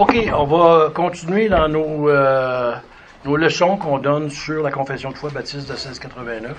[0.00, 2.74] OK, on va continuer dans nos, euh,
[3.26, 6.56] nos leçons qu'on donne sur la confession de foi baptiste de 1689.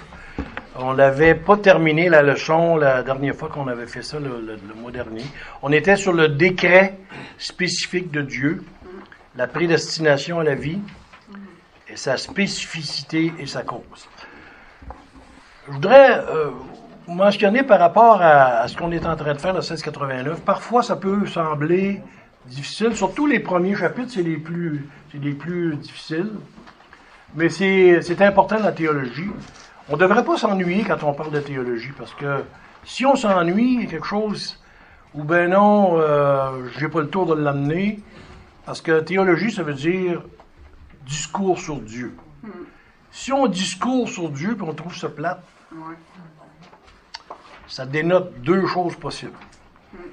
[0.75, 4.92] On n'avait pas terminé la leçon la dernière fois qu'on avait fait ça, le, mois
[4.92, 5.24] dernier.
[5.64, 7.00] On était sur le décret
[7.40, 8.64] spécifique de Dieu,
[9.36, 10.78] la prédestination à la vie,
[11.89, 14.08] et sa spécificité et sa cause.
[15.66, 16.52] Je voudrais euh,
[17.08, 20.84] mentionner par rapport à, à ce qu'on est en train de faire, le 1689, parfois
[20.84, 22.02] ça peut sembler
[22.52, 26.32] difficile, surtout les premiers chapitres, c'est les plus, c'est les plus difficiles,
[27.36, 29.30] mais c'est, c'est important la théologie.
[29.90, 32.44] On ne devrait pas s'ennuyer quand on parle de théologie, parce que
[32.84, 34.59] si on s'ennuie, il y a quelque chose,
[35.14, 38.00] ou ben non, euh, j'ai pas le tour de l'amener,
[38.66, 40.22] parce que théologie, ça veut dire
[41.06, 42.16] discours sur Dieu.
[43.12, 45.44] Si on discours sur Dieu, puis on trouve ça plate,
[47.68, 49.38] ça dénote deux choses possibles.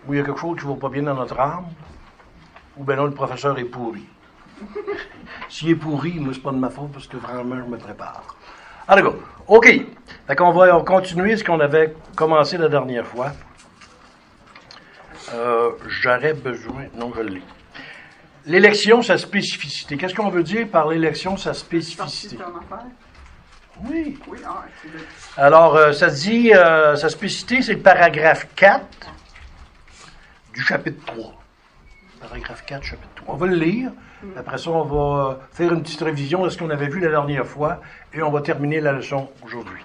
[0.06, 1.66] Ou il y a quelque chose qui ne va pas bien dans notre âme,
[2.78, 4.04] ou bien non, le professeur est pourri.
[5.48, 8.22] S'il est pourri, moi, c'est pas de ma faute parce que vraiment, je me prépare.
[8.86, 9.14] Alors,
[9.46, 9.66] OK.
[10.26, 13.32] Fait qu'on va on va continuer ce qu'on avait commencé la dernière fois.
[15.34, 16.84] Euh, J'aurais besoin.
[16.94, 17.42] Non, je l'ai.
[18.46, 19.96] L'élection, sa spécificité.
[19.98, 22.38] Qu'est-ce qu'on veut dire par l'élection, sa spécificité?
[23.84, 24.18] Oui.
[24.44, 24.64] Ah,
[25.36, 28.84] Alors, euh, ça dit, euh, sa spécificité, c'est le paragraphe 4
[30.54, 31.34] du chapitre 3.
[32.20, 33.34] Paragraphe 4, chapitre 3.
[33.34, 33.92] On va le lire.
[34.36, 37.10] Après ça, on va euh, faire une petite révision de ce qu'on avait vu la
[37.10, 37.80] dernière fois
[38.12, 39.82] et on va terminer la leçon aujourd'hui.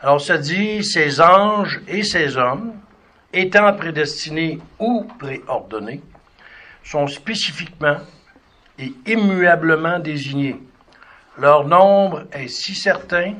[0.00, 2.74] Alors, ça dit, ces anges et ces hommes,
[3.32, 6.02] étant prédestinés ou préordonnés,
[6.82, 7.96] sont spécifiquement
[8.78, 10.60] et immuablement désignés.
[11.38, 13.34] Leur nombre est si certain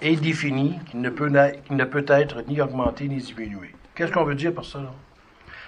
[0.00, 3.74] et défini qu'il ne, peut être ni augmenté ni diminué.
[3.94, 4.80] Qu'est-ce qu'on veut dire par ça?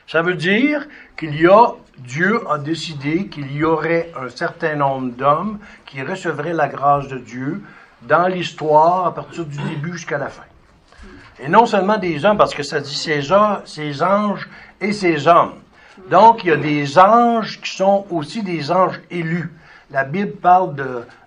[0.06, 5.12] Ça veut dire qu'il y a, Dieu a décidé qu'il y aurait un certain nombre
[5.12, 7.62] d'hommes qui recevraient la grâce de Dieu
[8.02, 10.42] dans l'histoire à partir du début jusqu'à la fin.
[11.40, 13.22] Et non seulement des hommes, parce que ça dit ces,
[13.64, 14.48] ces anges
[14.80, 15.54] et ces hommes.
[16.10, 19.52] Donc, il y a des anges qui sont aussi des anges élus.
[19.90, 20.74] La Bible parle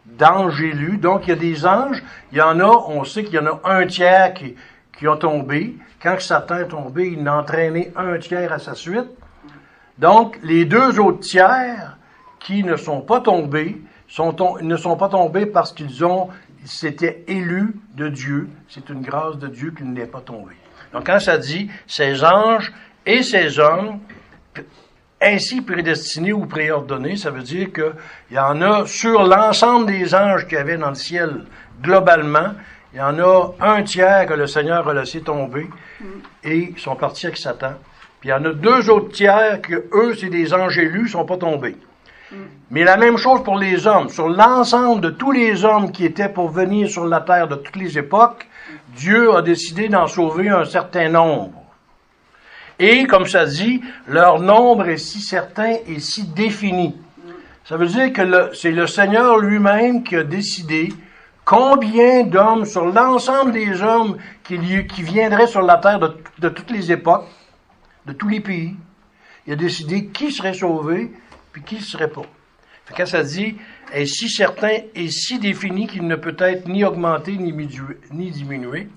[0.06, 0.98] d'anges élus.
[0.98, 2.04] Donc, il y a des anges.
[2.32, 4.56] Il y en a, on sait qu'il y en a un tiers qui,
[4.98, 5.76] qui ont tombé.
[6.02, 9.10] Quand Satan est tombé, il a entraîné un tiers à sa suite.
[9.98, 11.98] Donc, les deux autres tiers
[12.40, 13.82] qui ne sont pas tombés
[14.62, 16.30] ne sont pas tombés parce qu'ils ont
[16.68, 18.50] s'étaient élus de Dieu.
[18.70, 20.54] C'est une grâce de Dieu qu'ils n'est pas tombé.
[20.94, 22.72] Donc, quand ça dit ces anges
[23.06, 24.00] et ces hommes
[25.22, 27.94] ainsi prédestinés ou préordonnés, ça veut dire qu'il
[28.32, 31.46] y en a sur l'ensemble des anges qu'il y avait dans le ciel,
[31.82, 32.54] globalement,
[32.94, 35.68] il y en a un tiers que le Seigneur a laissé tomber
[36.44, 37.74] et ils sont partis avec Satan.
[38.20, 41.08] Puis il y en a deux autres tiers que eux, c'est des anges élus, ne
[41.08, 41.76] sont pas tombés.
[42.72, 44.10] Mais la même chose pour les hommes.
[44.10, 47.78] Sur l'ensemble de tous les hommes qui étaient pour venir sur la terre de toutes
[47.78, 48.48] les époques,
[48.96, 51.54] Dieu a décidé d'en sauver un certain nombre.
[52.80, 56.96] Et, comme ça dit, leur nombre est si certain et si défini.
[57.66, 60.90] Ça veut dire que c'est le Seigneur lui-même qui a décidé
[61.48, 67.26] combien d'hommes, sur l'ensemble des hommes qui, viendraient sur la terre de, toutes les époques,
[68.06, 68.76] de tous les pays,
[69.46, 71.10] il a décidé qui serait sauvé,
[71.54, 72.26] puis qui ne serait pas.
[72.96, 73.56] Quand ça dit
[73.94, 77.54] est si certain et si défini qu'il ne peut être ni augmenté ni,
[78.12, 78.90] ni diminué.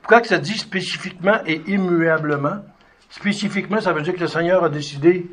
[0.00, 2.64] Pourquoi que ça dit spécifiquement et immuablement?
[3.10, 5.26] Spécifiquement, ça veut dire que le Seigneur a décidé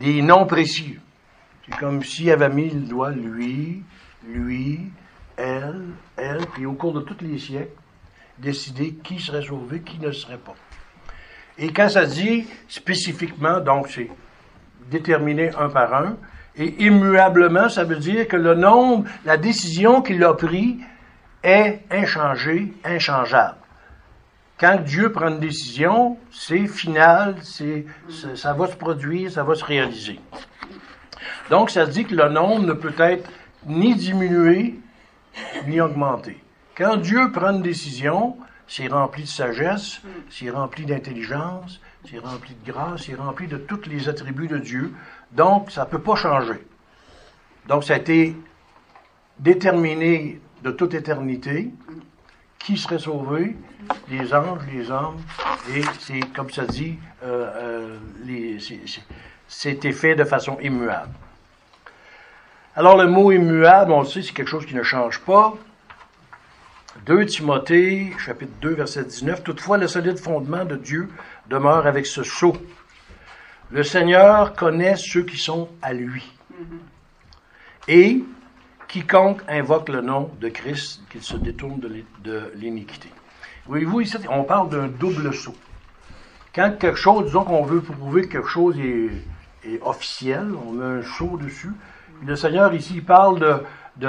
[0.00, 0.98] des noms précis.
[1.64, 3.82] C'est comme s'il avait mis le doigt lui,
[4.26, 4.90] lui,
[5.36, 5.82] elle,
[6.16, 7.72] elle, puis au cours de tous les siècles,
[8.38, 10.54] décider qui serait sauvé, qui ne serait pas.
[11.58, 14.10] Et quand ça dit spécifiquement, donc c'est
[14.90, 16.16] déterminé un par un,
[16.56, 20.76] et immuablement, ça veut dire que le nombre, la décision qu'il a prise
[21.42, 23.56] est inchangée, inchangeable.
[24.58, 27.86] Quand Dieu prend une décision, c'est final, c'est,
[28.36, 30.20] ça va se produire, ça va se réaliser.
[31.50, 33.28] Donc, ça dit que le nombre ne peut être
[33.66, 34.78] ni diminué,
[35.66, 36.42] ni augmenté.
[36.76, 38.36] Quand Dieu prend une décision,
[38.66, 40.00] c'est rempli de sagesse,
[40.30, 44.92] c'est rempli d'intelligence, c'est rempli de grâce, c'est rempli de tous les attributs de Dieu.
[45.32, 46.66] Donc, ça ne peut pas changer.
[47.68, 48.36] Donc, ça a été
[49.38, 51.72] déterminé de toute éternité.
[52.58, 53.56] Qui serait sauvé?
[54.08, 55.20] Les anges, les hommes.
[55.76, 58.58] Et c'est, comme ça dit, euh, euh,
[59.46, 61.12] c'était fait de façon immuable.
[62.76, 65.54] Alors, le mot immuable, on le sait, c'est quelque chose qui ne change pas.
[67.06, 69.44] 2 Timothée, chapitre 2, verset 19.
[69.44, 71.08] Toutefois, le solide fondement de Dieu
[71.48, 72.56] demeure avec ce sceau.
[73.70, 76.32] Le Seigneur connaît ceux qui sont à lui.
[77.86, 78.24] Et
[78.88, 83.08] quiconque invoque le nom de Christ, qu'il se détourne de l'iniquité.
[83.66, 85.54] Voyez-vous, ici, on parle d'un double saut.
[86.52, 91.02] Quand quelque chose, disons qu'on veut prouver que quelque chose est, officiel, on met un
[91.02, 91.72] saut dessus.
[92.26, 93.62] Le Seigneur ici parle
[93.98, 94.08] de,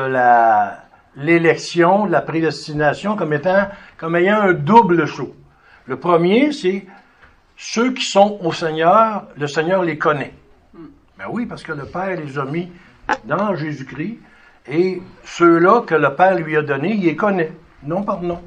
[1.18, 3.68] l'élection, de la prédestination comme étant,
[3.98, 5.36] comme ayant un double saut.
[5.86, 6.86] Le premier, c'est
[7.58, 10.34] ceux qui sont au Seigneur, le Seigneur les connaît.
[11.18, 12.72] Ben oui, parce que le Père les a mis
[13.26, 14.20] dans Jésus-Christ,
[14.68, 17.52] et ceux-là que le Père lui a donnés, il les connaît,
[17.84, 18.42] non par nom.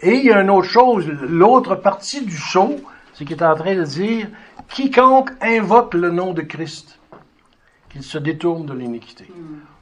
[0.00, 2.76] Et il y a une autre chose, l'autre partie du saut,
[3.12, 4.28] c'est qu'il est en train de dire,
[4.68, 6.98] quiconque invoque le nom de Christ,
[7.94, 9.24] qu'il se détourne de l'iniquité.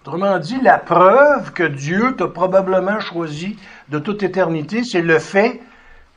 [0.02, 3.56] Autrement dit, la preuve que Dieu t'a probablement choisi
[3.88, 5.62] de toute éternité, c'est le fait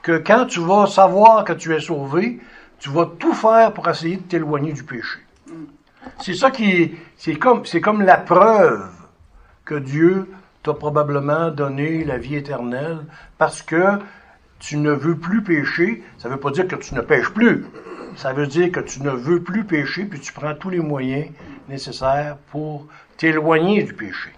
[0.02, 2.42] que quand tu vas savoir que tu es sauvé,
[2.80, 5.20] tu vas tout faire pour essayer de t'éloigner du péché.
[6.22, 8.90] C'est ça qui, c'est comme, c'est comme la preuve
[9.64, 10.30] que Dieu
[10.64, 13.06] t'a probablement donné la vie éternelle
[13.38, 14.00] parce que
[14.60, 16.04] tu ne veux plus pécher.
[16.18, 17.66] Ça ne veut pas dire que tu ne pêches plus.
[18.18, 21.30] Ça veut dire que tu ne veux plus pécher puis tu prends tous les moyens
[21.68, 24.32] nécessaires pour t'éloigner du péché.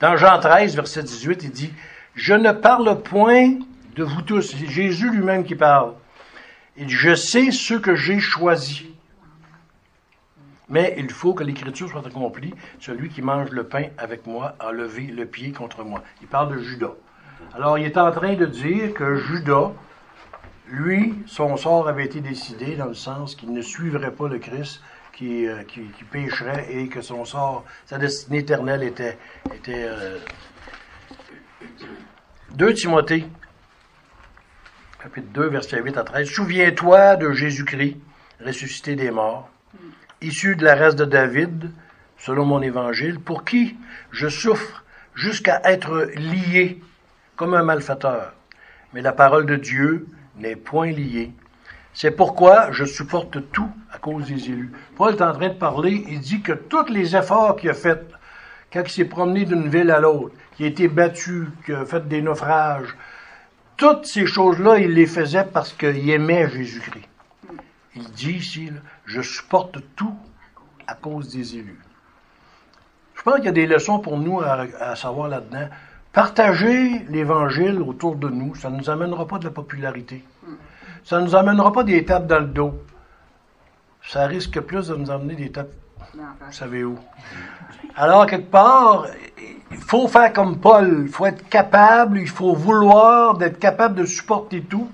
[0.00, 1.72] Dans Jean 13, verset 18, il dit,
[2.14, 3.58] je ne parle point
[3.96, 4.42] de vous tous.
[4.42, 5.94] C'est Jésus lui-même qui parle.
[6.76, 8.84] Il dit, je sais ceux que j'ai choisis.
[10.68, 12.54] Mais il faut que l'écriture soit accomplie.
[12.80, 16.02] Celui qui mange le pain avec moi a levé le pied contre moi.
[16.22, 16.94] Il parle de Judas.
[17.54, 19.72] Alors, il est en train de dire que Judas,
[20.68, 24.80] lui, son sort avait été décidé dans le sens qu'il ne suivrait pas le Christ,
[25.16, 25.62] qui, euh,
[26.10, 29.18] pécherait et que son sort, sa destinée éternelle était,
[29.54, 30.18] était euh,
[32.52, 33.26] 2 Timothée,
[35.02, 36.28] chapitre 2, verset 8 à 13.
[36.28, 37.96] Souviens-toi de Jésus-Christ,
[38.44, 39.48] ressuscité des morts,
[40.20, 41.70] issu de la race de David,
[42.18, 43.76] selon mon évangile, pour qui
[44.10, 44.84] je souffre
[45.14, 46.80] jusqu'à être lié
[47.36, 48.32] comme un malfaiteur.
[48.92, 50.06] Mais la parole de Dieu
[50.36, 51.32] n'est point liée.
[51.94, 54.72] C'est pourquoi je supporte tout à cause des élus.
[54.96, 58.10] Paul est en train de parler, il dit que tous les efforts qu'il a faits
[58.72, 62.08] quand il s'est promené d'une ville à l'autre, qui a été battu, qui a fait
[62.08, 62.96] des naufrages,
[63.76, 67.08] toutes ces choses-là, il les faisait parce qu'il aimait Jésus-Christ.
[67.94, 68.70] Il dit ici,
[69.04, 70.16] je supporte tout
[70.88, 71.78] à cause des élus.
[73.14, 75.68] Je pense qu'il y a des leçons pour nous à, savoir là-dedans.
[76.12, 80.24] Partager l'Évangile autour de nous, ça ne nous amènera pas de la popularité.
[81.04, 82.74] Ça ne nous amènera pas des tapes dans le dos.
[84.02, 85.72] Ça risque plus de nous amener des tapes
[86.14, 86.98] vous savez où.
[87.96, 89.06] Alors, quelque part,
[89.70, 91.04] il faut faire comme Paul.
[91.06, 94.88] Il faut être capable, il faut vouloir d'être capable de supporter tout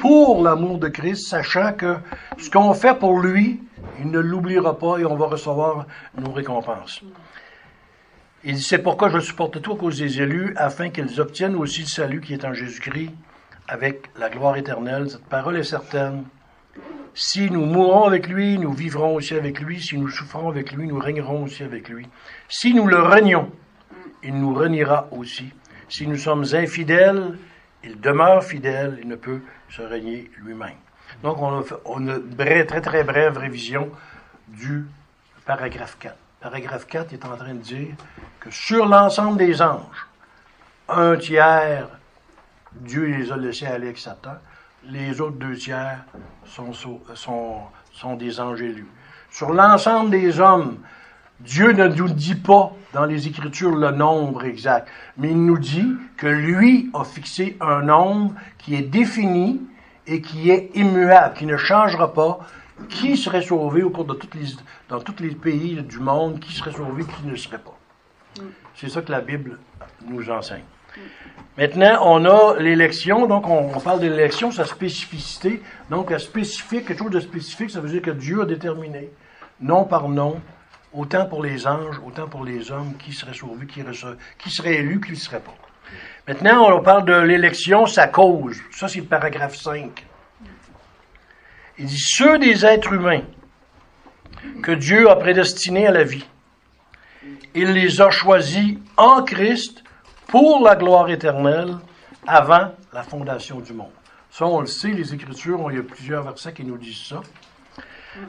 [0.00, 1.96] pour l'amour de Christ, sachant que
[2.38, 3.62] ce qu'on fait pour lui,
[4.00, 5.86] il ne l'oubliera pas et on va recevoir
[6.18, 7.00] nos récompenses.
[8.44, 11.82] Il dit, c'est pourquoi je supporte tout à cause des élus, afin qu'ils obtiennent aussi
[11.82, 13.12] le salut qui est en Jésus-Christ
[13.68, 15.10] avec la gloire éternelle.
[15.10, 16.24] Cette parole est certaine.
[17.14, 19.80] Si nous mourons avec lui, nous vivrons aussi avec lui.
[19.80, 22.08] Si nous souffrons avec lui, nous régnerons aussi avec lui.
[22.48, 23.52] Si nous le renions,
[24.22, 25.52] il nous reniera aussi.
[25.88, 27.38] Si nous sommes infidèles,
[27.84, 30.70] il demeure fidèle, il ne peut se régner lui-même.
[31.22, 33.90] Donc, on a, on une très, très brève révision
[34.48, 34.86] du
[35.46, 36.16] paragraphe 4.
[36.40, 37.94] Paragraphe 4 est en train de dire
[38.40, 40.06] que sur l'ensemble des anges,
[40.88, 41.88] un tiers,
[42.76, 44.36] Dieu les a laissés aller avec Satan
[44.88, 46.04] les autres deux tiers
[46.44, 47.60] sont, sont,
[47.92, 48.86] sont des anges élus.
[49.30, 50.78] Sur l'ensemble des hommes,
[51.40, 55.94] Dieu ne nous dit pas dans les Écritures le nombre exact, mais il nous dit
[56.16, 59.60] que lui a fixé un nombre qui est défini
[60.06, 62.40] et qui est immuable, qui ne changera pas.
[62.88, 64.46] Qui serait sauvé au cours de toutes les,
[64.88, 67.78] dans tous les pays du monde, qui serait sauvé, qui ne serait pas?
[68.74, 69.60] C'est ça que la Bible
[70.04, 70.64] nous enseigne.
[71.56, 75.62] Maintenant, on a l'élection, donc on, parle de l'élection, sa spécificité.
[75.88, 79.10] Donc, la spécifique, quelque chose de spécifique, ça veut dire que Dieu a déterminé,
[79.60, 80.40] non par nom,
[80.92, 83.82] autant pour les anges, autant pour les hommes, qui seraient sauvés, qui,
[84.38, 85.54] qui serait élu, qui ne serait pas.
[86.26, 88.60] Maintenant, on parle de l'élection, sa cause.
[88.72, 90.04] Ça, c'est le paragraphe 5.
[91.78, 93.22] Il dit, ceux des êtres humains
[94.62, 96.26] que Dieu a prédestinés à la vie,
[97.54, 99.83] il les a choisis en Christ
[100.28, 101.76] pour la gloire éternelle
[102.26, 103.90] avant la fondation du monde.
[104.30, 107.20] Ça, on le sait, les Écritures, il y a plusieurs versets qui nous disent ça.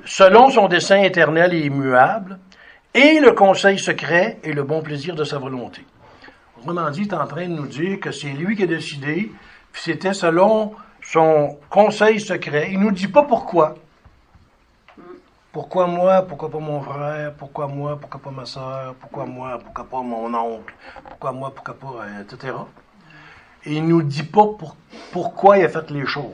[0.05, 2.39] Selon son dessein éternel et immuable,
[2.93, 5.85] et le conseil secret et le bon plaisir de sa volonté.
[6.57, 9.31] Autrement dit, il est en train de nous dire que c'est lui qui a décidé,
[9.71, 12.69] puis c'était selon son conseil secret.
[12.71, 13.75] Il nous dit pas pourquoi.
[15.55, 19.85] Pourquoi moi, pourquoi pas mon frère, pourquoi moi, pourquoi pas ma soeur, pourquoi moi, pourquoi
[19.85, 20.73] pas mon oncle,
[21.07, 22.53] pourquoi moi, pourquoi pas, euh, etc.
[23.63, 24.75] Et il nous dit pas pour-
[25.13, 26.25] pourquoi il a fait les choses.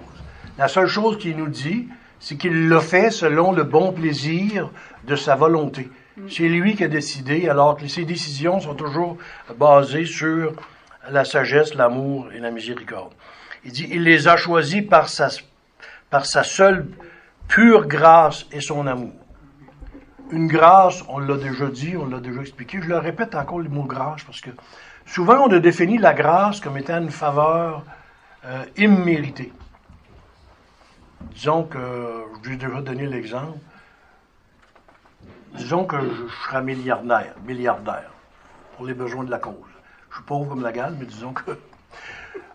[0.57, 1.87] La seule chose qu'il nous dit,
[2.19, 4.71] c'est qu'il l'a fait selon le bon plaisir
[5.03, 5.87] de sa volonté.
[6.27, 9.17] C'est lui qui a décidé, alors que ses décisions sont toujours
[9.55, 10.53] basées sur
[11.11, 13.13] la sagesse, l'amour et la miséricorde.
[13.65, 15.27] Il dit, il les a choisis par sa,
[16.09, 16.87] par sa seule
[17.51, 19.11] pure grâce et son amour.
[20.31, 23.67] Une grâce, on l'a déjà dit, on l'a déjà expliqué, je le répète encore le
[23.67, 24.51] mot grâce parce que
[25.05, 27.83] souvent on a défini la grâce comme étant une faveur
[28.45, 29.51] euh, imméritée.
[31.33, 33.59] Disons que, je ai déjà donné l'exemple,
[35.55, 38.11] disons que je, je serais milliardaire, milliardaire,
[38.77, 39.55] pour les besoins de la cause.
[40.09, 41.51] Je suis pauvre comme la gale, mais disons que,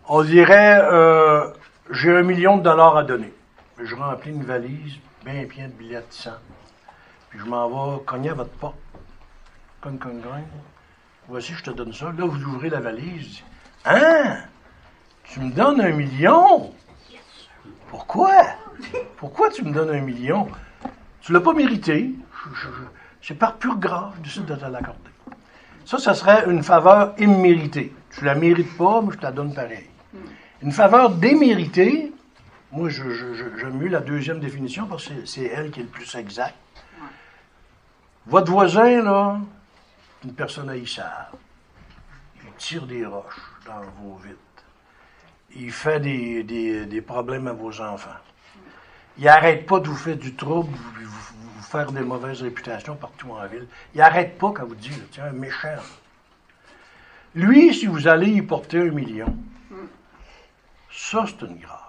[0.09, 1.51] on dirait, euh,
[1.91, 3.36] j'ai un million de dollars à donner.
[3.79, 6.31] Je remplis une valise, bien plein de billets de 100.
[7.29, 8.77] Puis je m'en vais cogner à votre porte.
[9.83, 10.21] Cogne.
[11.29, 12.07] Voici, je te donne ça.
[12.07, 13.43] Là, vous ouvrez la valise.
[13.85, 14.39] Hein?
[15.23, 16.73] Tu me donnes un million?
[17.89, 18.33] Pourquoi?
[19.17, 20.49] Pourquoi tu me donnes un million?
[21.21, 22.15] Tu l'as pas mérité.
[23.23, 25.11] C'est par pure grâce, je décide de te l'accorder.
[25.85, 27.95] Ça, ça serait une faveur imméritée.
[28.11, 29.89] Tu la mérites pas, mais je te la donne pareil.
[30.63, 32.13] Une faveur déméritée,
[32.73, 35.81] moi, je, je- je- j'aime mieux la deuxième définition parce que c'est- c'est elle qui
[35.81, 36.55] est le plus exact.
[38.27, 39.39] Votre voisin, là,
[40.25, 41.37] une personne haïssable.
[42.45, 44.37] Il tire des roches dans vos vitres.
[45.55, 48.11] Il fait des, des- des problèmes à vos enfants.
[49.19, 52.97] Il n'arrête pas de vous faire du trouble, vous, vous- vous faire des mauvaises réputations
[52.97, 53.67] partout en ville.
[53.95, 55.69] Il n'arrête pas quand vous dites, tiens, un méchant.
[57.35, 59.35] Lui, si vous allez y porter un million,
[60.91, 61.81] ça, c'est une grâce.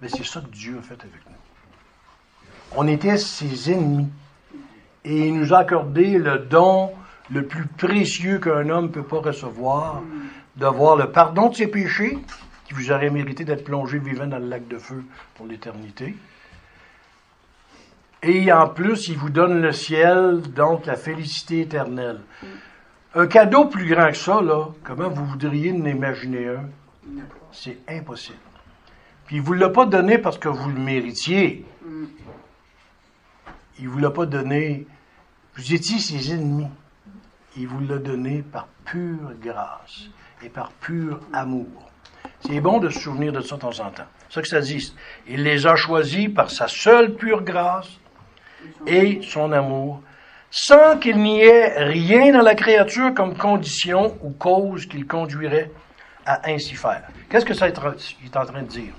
[0.00, 1.34] Mais c'est ça que Dieu a fait avec nous.
[2.76, 4.08] On était ses ennemis.
[5.04, 6.92] Et il nous a accordé le don
[7.30, 10.02] le plus précieux qu'un homme ne peut pas recevoir,
[10.56, 12.18] d'avoir le pardon de ses péchés,
[12.66, 16.14] qui vous aurait mérité d'être plongé vivant dans le lac de feu pour l'éternité.
[18.22, 22.20] Et en plus, il vous donne le ciel, donc la félicité éternelle.
[23.14, 26.68] Un cadeau plus grand que ça, là, comment vous voudriez en imaginer un?
[27.52, 28.36] C'est impossible.
[29.28, 31.66] Puis il ne vous l'a pas donné parce que vous le méritiez.
[33.78, 34.86] Il ne vous l'a pas donné.
[35.54, 36.66] Vous étiez ses ennemis.
[37.54, 40.06] Il vous l'a donné par pure grâce
[40.42, 41.90] et par pur amour.
[42.40, 44.06] C'est bon de se souvenir de ça de temps en temps.
[44.30, 44.94] C'est ça que ça dit.
[45.26, 47.90] Il les a choisis par sa seule pure grâce
[48.86, 50.00] et son amour,
[50.50, 55.70] sans qu'il n'y ait rien dans la créature comme condition ou cause qui le conduirait
[56.24, 57.02] à ainsi faire.
[57.28, 58.94] Qu'est-ce que ça est en train de dire?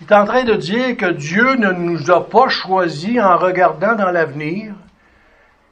[0.00, 3.94] Il est en train de dire que Dieu ne nous a pas choisis en regardant
[3.94, 4.74] dans l'avenir,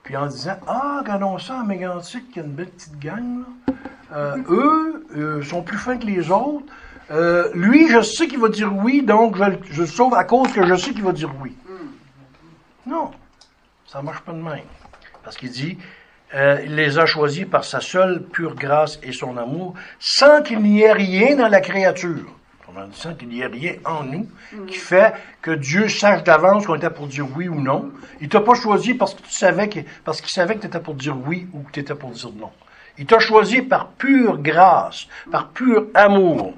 [0.02, 3.40] puis en disant Ah, regardons ça en Mégantic, qui a une belle petite gang.
[3.40, 3.75] là.
[4.14, 6.64] Euh, eux euh, sont plus fins que les autres.
[7.11, 10.66] Euh, lui, je sais qu'il va dire oui, donc je, le- sauve à cause que
[10.66, 11.54] je sais qu'il va dire oui.
[12.87, 13.11] Non,
[13.87, 14.64] ça ne marche pas de même.
[15.23, 15.76] Parce qu'il dit
[16.35, 20.80] Il les a choisis par sa seule pure grâce et son amour, sans qu'il n'y
[20.82, 22.35] ait rien dans la créature.
[22.73, 24.29] Dit, Sans qu'il n'y ait rien en nous
[24.67, 27.91] qui fait que Dieu sache d'avance qu'on était pour dire oui ou non.
[28.21, 30.81] Il t'a pas choisi parce que tu savais que, parce qu'il savait que tu étais
[30.81, 32.51] pour dire oui ou que tu étais pour dire non.
[32.99, 36.55] Il t'a choisi par pure grâce, par pur amour.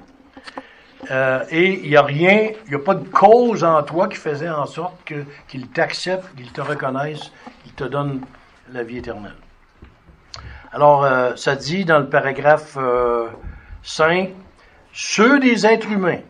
[1.09, 4.17] Euh, et il n'y a rien, il n'y a pas de cause en toi qui
[4.17, 7.31] faisait en sorte que, qu'il t'accepte, qu'il te reconnaisse,
[7.63, 8.21] qu'il te donne
[8.71, 9.35] la vie éternelle.
[10.73, 13.27] Alors, euh, ça dit dans le paragraphe euh,
[13.83, 14.29] 5,
[14.93, 16.21] ceux des êtres humains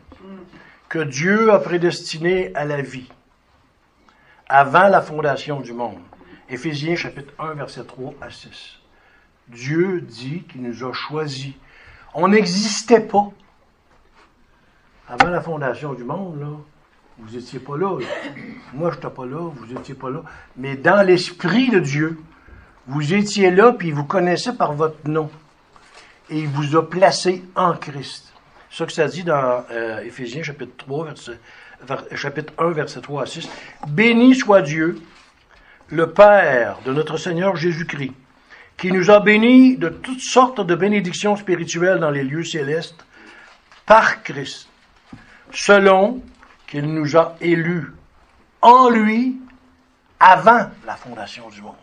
[0.89, 3.09] que Dieu a prédestinés à la vie
[4.47, 6.01] avant la fondation du monde.
[6.49, 8.49] Éphésiens chapitre 1, verset 3 à 6.
[9.47, 11.53] Dieu dit qu'il nous a choisis.
[12.13, 13.29] On n'existait pas
[15.07, 16.47] avant la fondation du monde, là,
[17.19, 17.97] vous n'étiez pas là.
[18.73, 20.23] Moi, je n'étais pas là, vous n'étiez pas là.
[20.55, 22.19] Mais dans l'Esprit de Dieu,
[22.87, 25.29] vous étiez là, puis il vous connaissait par votre nom.
[26.29, 28.30] Et il vous a placé en Christ.
[28.71, 31.39] Ça que ça dit dans euh, Éphésiens chapitre 3, verset,
[31.83, 33.49] vers- chapitre 1, verset 3 à 6.
[33.87, 35.01] Béni soit Dieu,
[35.89, 38.13] le Père de notre Seigneur Jésus-Christ,
[38.77, 43.05] qui nous a bénis de toutes sortes de bénédictions spirituelles dans les lieux célestes
[43.85, 44.67] par Christ
[45.53, 46.21] selon
[46.65, 47.91] qu'il nous a élus
[48.61, 49.37] en lui
[50.19, 51.75] avant la fondation du monde.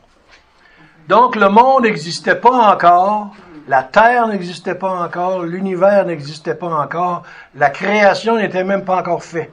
[1.07, 3.35] Donc le monde n'existait pas encore
[3.68, 9.22] La terre n'existait pas encore, l'univers n'existait pas encore, la création n'était même pas encore
[9.22, 9.52] faite.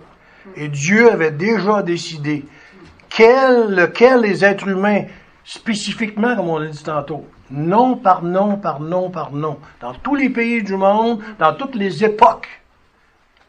[0.55, 2.45] Et Dieu avait déjà décidé
[3.09, 3.75] quel,
[4.21, 5.03] les êtres humains,
[5.43, 10.15] spécifiquement, comme on l'a dit tantôt, nom par nom, par nom, par nom, dans tous
[10.15, 12.47] les pays du monde, dans toutes les époques,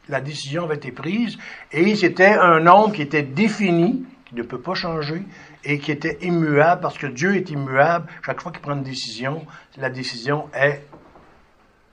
[0.08, 1.38] la décision avait été prise
[1.70, 5.22] et c'était un nombre qui était défini, qui ne peut pas changer
[5.66, 8.06] et qui était immuable parce que Dieu est immuable.
[8.24, 9.44] Chaque fois qu'il prend une décision,
[9.76, 10.86] la décision est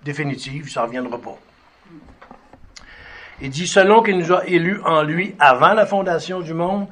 [0.04, 1.38] définitive, ça ne reviendra pas.
[3.42, 6.88] Il dit, selon qu'il nous a élus en lui avant la fondation du monde,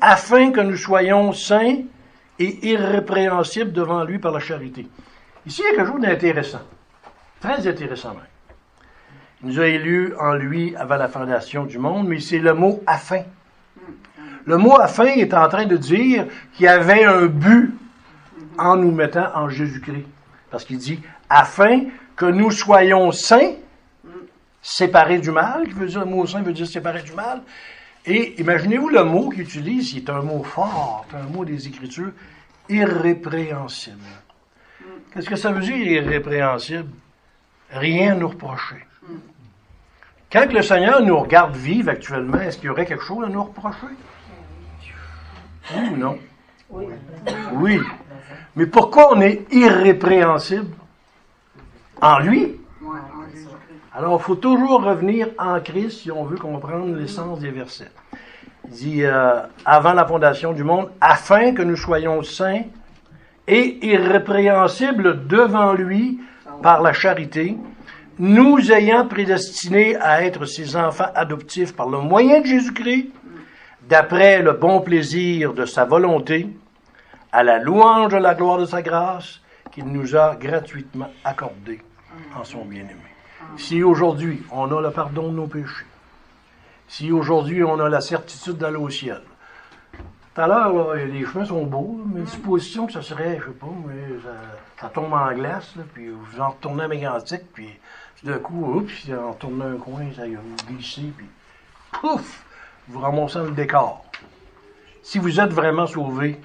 [0.00, 1.84] afin que nous soyons saints
[2.38, 4.86] et irrépréhensibles devant lui par la charité.
[5.46, 6.60] Ici, il y a quelque chose d'intéressant,
[7.40, 8.20] très intéressant même.
[9.42, 12.82] Il nous a élus en lui avant la fondation du monde, mais c'est le mot
[12.86, 13.22] afin.
[14.46, 17.74] Le mot afin est en train de dire qu'il avait un but
[18.58, 20.06] en nous mettant en Jésus-Christ.
[20.50, 21.82] Parce qu'il dit afin
[22.14, 23.54] que nous soyons saints,
[24.62, 27.42] séparés du mal, qui veut dire le mot saint veut dire séparés du mal.
[28.06, 32.12] Et imaginez-vous le mot qu'il utilise, c'est un mot fort, un mot des Écritures,
[32.68, 33.98] irrépréhensible.
[35.12, 36.88] Qu'est-ce que ça veut dire irrépréhensible?
[37.70, 38.86] Rien nous reprocher.
[40.30, 43.42] Quand le Seigneur nous regarde vivre actuellement, est-ce qu'il y aurait quelque chose à nous
[43.42, 43.86] reprocher?
[45.74, 46.18] Oui ou non?
[46.70, 46.86] Oui.
[47.54, 47.80] Oui.
[48.54, 50.74] Mais pourquoi on est irrépréhensible?
[52.00, 52.56] En lui?
[53.94, 57.90] Alors, il faut toujours revenir en Christ si on veut comprendre l'essence des versets.
[58.64, 62.64] Il dit, euh, avant la fondation du monde, afin que nous soyons saints
[63.48, 66.20] et irrépréhensibles devant lui
[66.62, 67.56] par la charité,
[68.18, 73.08] nous ayant prédestinés à être ses enfants adoptifs par le moyen de Jésus-Christ,
[73.88, 76.48] d'après le bon plaisir de sa volonté,
[77.32, 79.40] à la louange de la gloire de sa grâce
[79.70, 81.80] qu'il nous a gratuitement accordée
[82.34, 82.94] en son bien-aimé.
[83.56, 85.86] Si aujourd'hui on a le pardon de nos péchés,
[86.88, 89.22] si aujourd'hui on a la certitude d'aller au ciel,
[90.34, 93.58] tout à l'heure, les chemins sont beaux, mais une supposition que ça serait, je sais
[93.58, 94.20] pas, mais
[94.78, 97.70] ça, tombe en glace, puis vous en retournez à Mégantic, puis
[98.22, 101.26] d'un coup, oups, en retournant un coin, ça vous glissez, puis
[101.92, 102.45] pouf,
[102.88, 104.04] vous ramassez le décor.
[105.02, 106.40] Si vous êtes vraiment sauvé,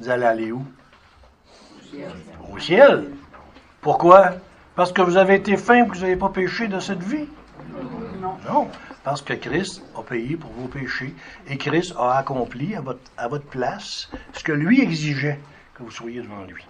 [0.00, 0.64] vous allez aller où?
[0.64, 2.12] Au ciel.
[2.52, 3.10] Au ciel.
[3.80, 4.30] Pourquoi?
[4.76, 7.28] Parce que vous avez été fin et que vous n'avez pas péché de cette vie?
[8.20, 8.36] Non.
[8.48, 8.68] Non.
[9.02, 11.14] Parce que Christ a payé pour vos péchés
[11.48, 15.40] et Christ a accompli à votre, à votre place ce que lui exigeait
[15.74, 16.64] que vous soyez devant lui.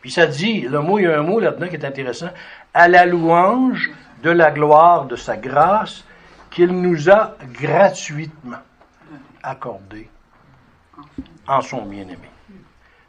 [0.00, 2.30] Puis ça dit, le mot, il y a un mot là-dedans qui est intéressant,
[2.74, 3.90] à la louange
[4.22, 6.04] de la gloire de sa grâce
[6.52, 8.62] qu'il nous a gratuitement
[9.42, 10.08] accordé
[11.48, 12.28] en son bien-aimé.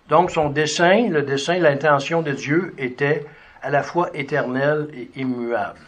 [0.07, 3.25] Donc son dessein, le dessein, l'intention de Dieu était
[3.61, 5.79] à la fois éternel et immuable.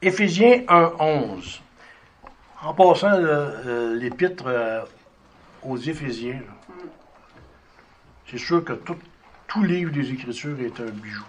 [0.00, 1.60] Éphésiens 1.11.
[2.62, 3.18] En passant
[3.94, 4.82] l'épître euh,
[5.64, 6.42] aux Éphésiens,
[8.28, 11.24] c'est sûr que tout, livre des Écritures est un bijou.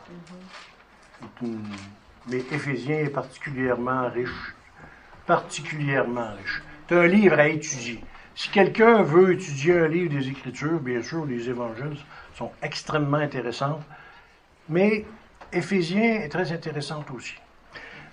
[2.27, 4.55] Mais Éphésiens est particulièrement riche.
[5.25, 6.61] Particulièrement riche.
[6.87, 8.03] C'est un livre à étudier.
[8.35, 11.97] Si quelqu'un veut étudier un livre des Écritures, bien sûr, les évangiles
[12.35, 13.79] sont extrêmement intéressants.
[14.69, 15.05] Mais
[15.51, 17.35] Éphésiens est très intéressante aussi.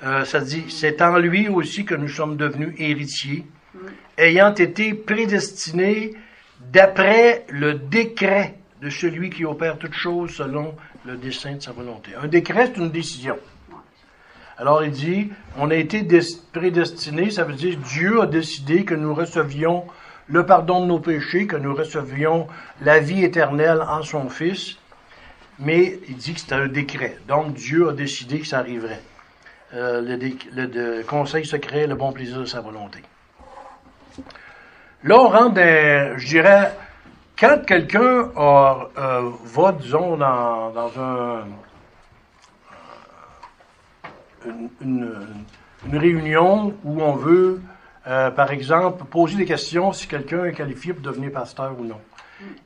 [0.03, 3.45] Euh, ça dit, c'est en lui aussi que nous sommes devenus héritiers,
[4.17, 6.15] ayant été prédestinés
[6.73, 12.13] d'après le décret de celui qui opère toutes choses selon le dessein de sa volonté.
[12.15, 13.37] Un décret, c'est une décision.
[14.61, 16.07] Alors il dit, on a été
[16.53, 19.85] prédestinés, ça veut dire Dieu a décidé que nous recevions
[20.29, 22.47] le pardon de nos péchés, que nous recevions
[22.83, 24.77] la vie éternelle en son Fils,
[25.59, 27.17] mais il dit que c'était un décret.
[27.27, 29.01] Donc Dieu a décidé que ça arriverait.
[29.73, 32.99] Euh, le, conseil secret, le bon plaisir de sa volonté.
[35.05, 36.73] Là, on rentre dans, je dirais,
[37.39, 41.45] quand quelqu'un euh, va, disons, dans, un,
[44.81, 45.09] une,
[45.93, 47.61] réunion où on veut,
[48.07, 52.01] euh, par exemple, poser des questions si quelqu'un est qualifié pour devenir pasteur ou non.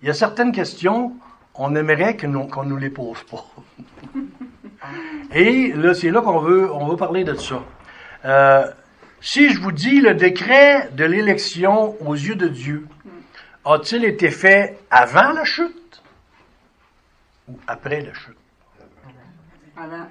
[0.02, 1.14] Il y a certaines questions,
[1.54, 3.44] on aimerait qu'on ne nous les pose pas.
[5.34, 7.62] Et c'est là qu'on veut, on veut parler de ça.
[8.24, 8.70] Euh,
[9.20, 12.86] si je vous dis le décret de l'élection aux yeux de Dieu,
[13.64, 16.02] a-t-il été fait avant la chute
[17.48, 18.36] ou après la chute?
[19.76, 20.06] Avant.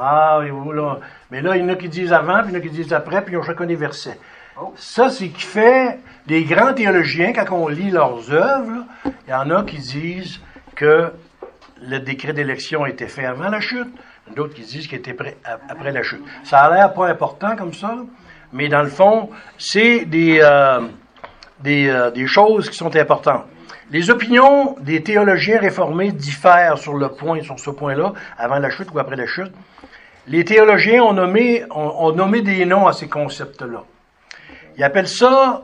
[0.00, 0.98] Ah, oui, là.
[1.30, 2.70] Mais là, il y en a qui disent avant, puis il y en a qui
[2.70, 4.18] disent après, puis ils ont chacun des versets.
[4.60, 4.72] Oh.
[4.76, 9.48] Ça, c'est qui fait les grands théologiens, quand on lit leurs œuvres, il y en
[9.50, 10.40] a qui disent
[10.74, 11.12] que
[11.80, 13.88] le décret d'élection a été fait avant la chute,
[14.34, 15.36] d'autres qui disent qu'il était prêt
[15.68, 16.22] après la chute.
[16.44, 17.96] Ça a l'air pas important comme ça,
[18.52, 20.80] mais dans le fond, c'est des, euh,
[21.60, 23.44] des, euh, des choses qui sont importantes.
[23.90, 28.88] Les opinions des théologiens réformés diffèrent sur le point, sur ce point-là, avant la chute
[28.94, 29.52] ou après la chute.
[30.26, 33.82] Les théologiens ont nommé, ont, nommé des noms à ces concepts-là.
[34.76, 35.62] Ils appellent ça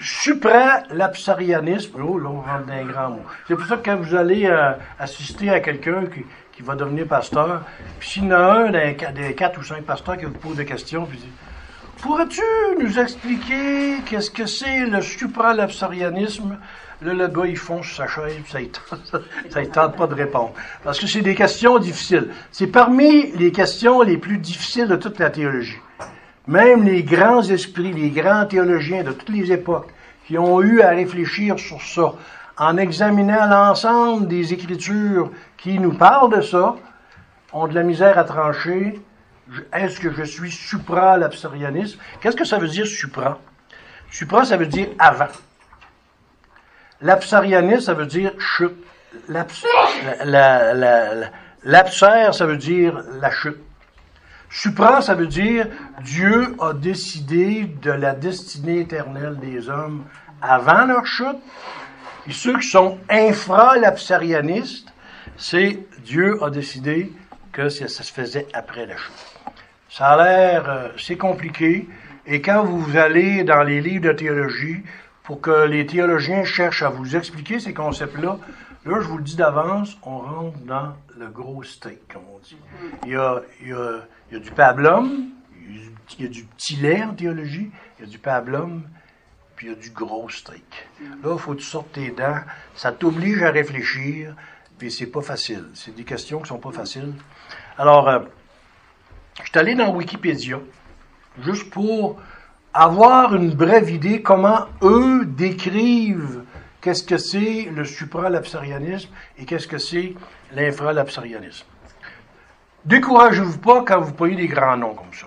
[0.00, 2.00] supralapsarianisme.
[2.02, 3.22] Oh, là, on rentre dans un grand mot.
[3.46, 7.06] C'est pour ça que quand vous allez euh, assister à quelqu'un qui, qui, va devenir
[7.06, 7.62] pasteur,
[7.98, 10.56] puis s'il y en a un des, des, quatre ou cinq pasteurs qui vous pose
[10.56, 11.28] des questions, puis dit
[12.00, 12.40] Pourrais-tu
[12.80, 16.56] nous expliquer qu'est-ce que c'est le supralapsarianisme?
[17.02, 20.52] Là, le gars, il fonce sa chaise, ça ne tente pas de répondre.
[20.84, 22.28] Parce que c'est des questions difficiles.
[22.52, 25.78] C'est parmi les questions les plus difficiles de toute la théologie.
[26.46, 29.88] Même les grands esprits, les grands théologiens de toutes les époques,
[30.26, 32.14] qui ont eu à réfléchir sur ça,
[32.58, 36.76] en examinant l'ensemble des écritures qui nous parlent de ça,
[37.54, 39.00] ont de la misère à trancher.
[39.72, 41.98] Est-ce que je suis supra-l'absorianisme?
[42.20, 43.38] Qu'est-ce que ça veut dire supra?
[44.10, 45.28] Supra, ça veut dire avant.
[47.02, 48.76] L'absarianisme, ça veut dire chute.
[51.64, 53.58] L'absère, ça veut dire la chute.
[54.50, 55.68] Supra, ça veut dire
[56.02, 60.04] Dieu a décidé de la destinée éternelle des hommes
[60.42, 61.38] avant leur chute.
[62.26, 64.92] Et ceux qui sont infra-lapsarianistes,
[65.36, 67.12] c'est Dieu a décidé
[67.52, 69.12] que ça, se faisait après la chute.
[69.88, 71.88] Ça a l'air, euh, c'est compliqué.
[72.26, 74.82] Et quand vous allez dans les livres de théologie,
[75.30, 78.40] pour que les théologiens cherchent à vous expliquer ces concepts-là,
[78.84, 82.56] là, je vous le dis d'avance, on rentre dans le gros steak, comme on dit.
[83.06, 85.28] Il y a, il y a du pablum,
[86.18, 88.82] il y a du petit lait en théologie, il y a du pablum,
[89.54, 90.88] puis il y a du gros steak.
[91.22, 92.40] Là, il faut que tu sortes tes dents.
[92.74, 94.34] Ça t'oblige à réfléchir,
[94.78, 95.66] puis c'est pas facile.
[95.74, 97.14] C'est des questions qui sont pas faciles.
[97.78, 98.18] Alors, euh,
[99.44, 100.58] je suis allé dans Wikipédia,
[101.40, 102.20] juste pour
[102.72, 106.44] avoir une brève idée comment eux décrivent
[106.80, 110.14] qu'est-ce que c'est le supralapsarianisme et qu'est-ce que c'est
[110.52, 111.66] l'infralapsarianisme.
[112.84, 115.26] Découragez-vous pas quand vous voyez des grands noms comme ça.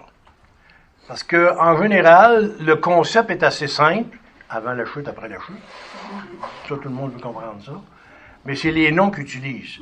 [1.07, 4.17] Parce que, en général, le concept est assez simple,
[4.49, 5.61] avant la chute, après la chute.
[6.67, 7.81] Ça, tout le monde veut comprendre ça.
[8.45, 9.79] Mais c'est les noms qu'ils utilisent.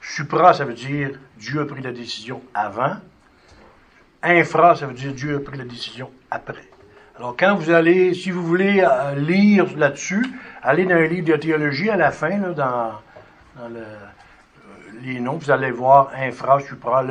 [0.00, 2.96] Supra, ça veut dire Dieu a pris la décision avant.
[4.22, 6.68] Infra, ça veut dire Dieu a pris la décision après.
[7.18, 10.22] Alors, quand vous allez, si vous voulez euh, lire là-dessus,
[10.62, 12.92] allez dans un livre de théologie à la fin, là, dans,
[13.56, 13.84] dans le,
[15.02, 17.02] les noms, vous allez voir infra, supra,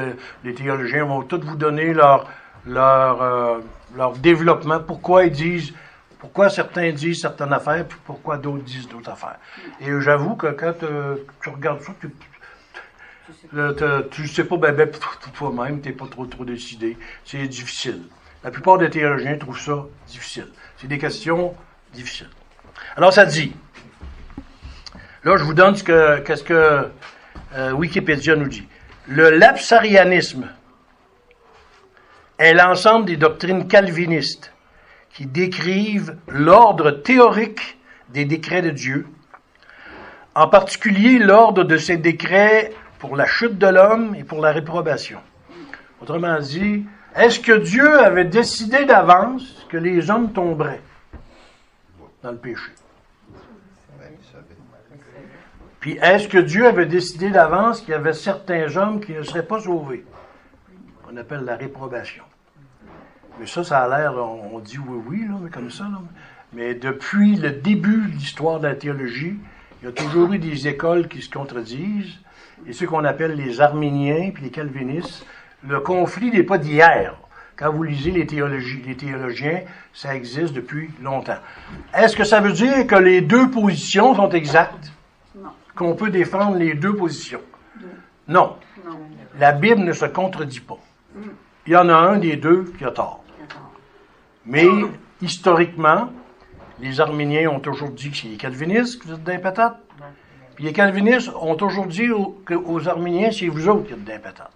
[0.44, 2.30] les théologiens vont tous vous donner leur,
[2.68, 3.58] leur, euh,
[3.96, 5.74] leur développement, pourquoi ils disent,
[6.20, 9.40] pourquoi certains disent certaines affaires, puis pourquoi d'autres disent d'autres affaires.
[9.82, 11.94] Et j'avoue que quand euh, tu regardes ça,
[14.12, 14.92] tu ne sais pas ben, ben
[15.34, 16.96] toi-même, tu n'es pas trop, trop décidé.
[17.24, 18.04] C'est difficile.
[18.46, 20.46] La plupart des théologiens trouvent ça difficile.
[20.78, 21.56] C'est des questions
[21.94, 22.30] difficiles.
[22.96, 23.56] Alors ça dit,
[25.24, 26.92] là je vous donne ce que,
[27.56, 28.68] euh, Wikipédia nous dit.
[29.08, 30.48] Le lapsarianisme
[32.38, 34.54] est l'ensemble des doctrines calvinistes
[35.12, 37.80] qui décrivent l'ordre théorique
[38.10, 39.08] des décrets de Dieu,
[40.36, 45.20] en particulier l'ordre de ces décrets pour la chute de l'homme et pour la réprobation.
[46.00, 50.82] Autrement dit, est-ce que Dieu avait décidé d'avance que les hommes tomberaient
[52.22, 52.72] dans le péché?
[55.80, 59.46] Puis est-ce que Dieu avait décidé d'avance qu'il y avait certains hommes qui ne seraient
[59.46, 60.04] pas sauvés?
[61.08, 62.24] On appelle la réprobation.
[63.40, 65.86] Mais ça, ça a l'air, on, dit oui, oui, là, comme ça.
[66.54, 69.38] Mais depuis le début de l'histoire de la théologie,
[69.82, 72.18] il y a toujours eu des écoles qui se contredisent.
[72.66, 75.26] Et ceux qu'on appelle les arméniens puis les calvinistes,
[75.68, 77.16] le conflit n'est pas d'hier.
[77.56, 79.62] Quand vous lisez les, théologies, les théologiens,
[79.94, 81.38] ça existe depuis longtemps.
[81.94, 84.92] Est-ce que ça veut dire que les deux positions sont exactes?
[85.76, 87.42] qu'on peut défendre les deux positions?
[88.28, 88.56] Non.
[89.38, 90.78] La Bible ne se contredit pas.
[91.68, 93.24] Il y en a un des deux qui a tort.
[94.46, 94.68] Mais
[95.22, 96.10] historiquement,
[96.80, 99.80] les Arméniens ont toujours dit que c'est les calvinistes qui vous êtes des patates.
[100.56, 104.52] Puis les calvinistes ont toujours dit aux, Arméniens, c'est vous autres qui êtes des patates.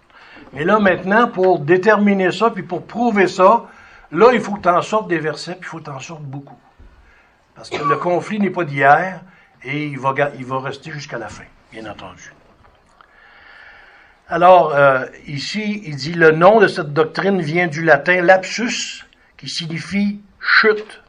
[0.52, 3.66] Mais là, maintenant, pour déterminer ça, puis pour prouver ça,
[4.10, 6.00] là, il faut que tu en sortes des versets, puis il faut que tu en
[6.00, 6.58] sortes beaucoup.
[7.54, 9.20] Parce que le conflit n'est pas d'hier,
[9.62, 12.32] et il va, il va rester jusqu'à la fin, bien entendu.
[14.28, 19.04] Alors, euh, ici, il dit le nom de cette doctrine vient du latin lapsus,
[19.36, 21.02] qui signifie chute.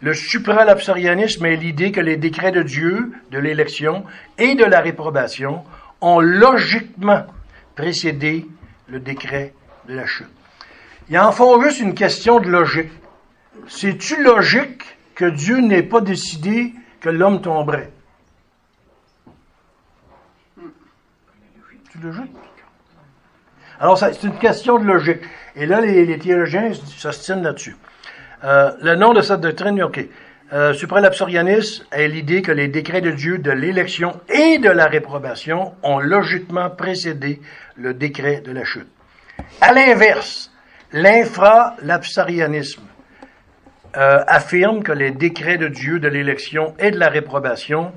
[0.00, 4.04] Le supralapsarianisme est l'idée que les décrets de Dieu, de l'élection
[4.38, 5.64] et de la réprobation
[6.00, 7.24] ont logiquement
[7.78, 8.44] précédé
[8.88, 9.54] le décret
[9.88, 10.26] de la chute.
[11.08, 12.90] Ils en font juste une question de logique.
[13.68, 14.82] C'est-tu logique
[15.14, 17.92] que Dieu n'ait pas décidé que l'homme tomberait?
[21.92, 22.32] C'est logique.
[23.78, 25.22] Alors, c'est une question de logique.
[25.54, 27.76] Et là, les, les théologiens s'ostinent là-dessus.
[28.42, 30.04] Euh, le nom de cette doctrine, OK.
[30.50, 35.74] Euh, supralapsorianisme est l'idée que les décrets de Dieu de l'élection et de la réprobation
[35.82, 37.42] ont logiquement précédé
[37.76, 38.88] le décret de la chute.
[39.60, 40.50] À l'inverse,
[40.90, 42.80] l'infralapsarianisme
[43.98, 47.92] euh, affirme que les décrets de Dieu de l'élection et de la réprobation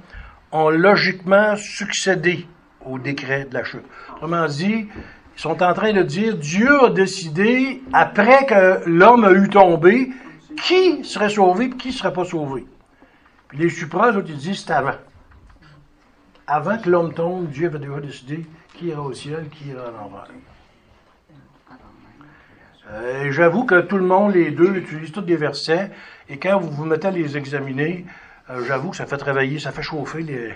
[0.51, 2.45] ont logiquement succédé
[2.85, 3.85] au décret de la chute.
[4.15, 4.89] Autrement dit,
[5.37, 10.09] ils sont en train de dire Dieu a décidé, après que l'homme a eu tombé,
[10.55, 12.65] qui serait sauvé et qui ne serait pas sauvé?
[13.47, 14.95] Puis les supras, ils disent c'est avant.
[16.47, 19.91] Avant que l'homme tombe, Dieu avait déjà décidé qui ira au ciel, qui ira à
[19.91, 20.27] l'envers.
[22.89, 25.91] Euh, J'avoue que tout le monde, les deux, utilisent tous des versets,
[26.27, 28.05] et quand vous vous mettez à les examiner,
[28.49, 30.53] euh, j'avoue que ça fait travailler, ça fait chauffer, les, ça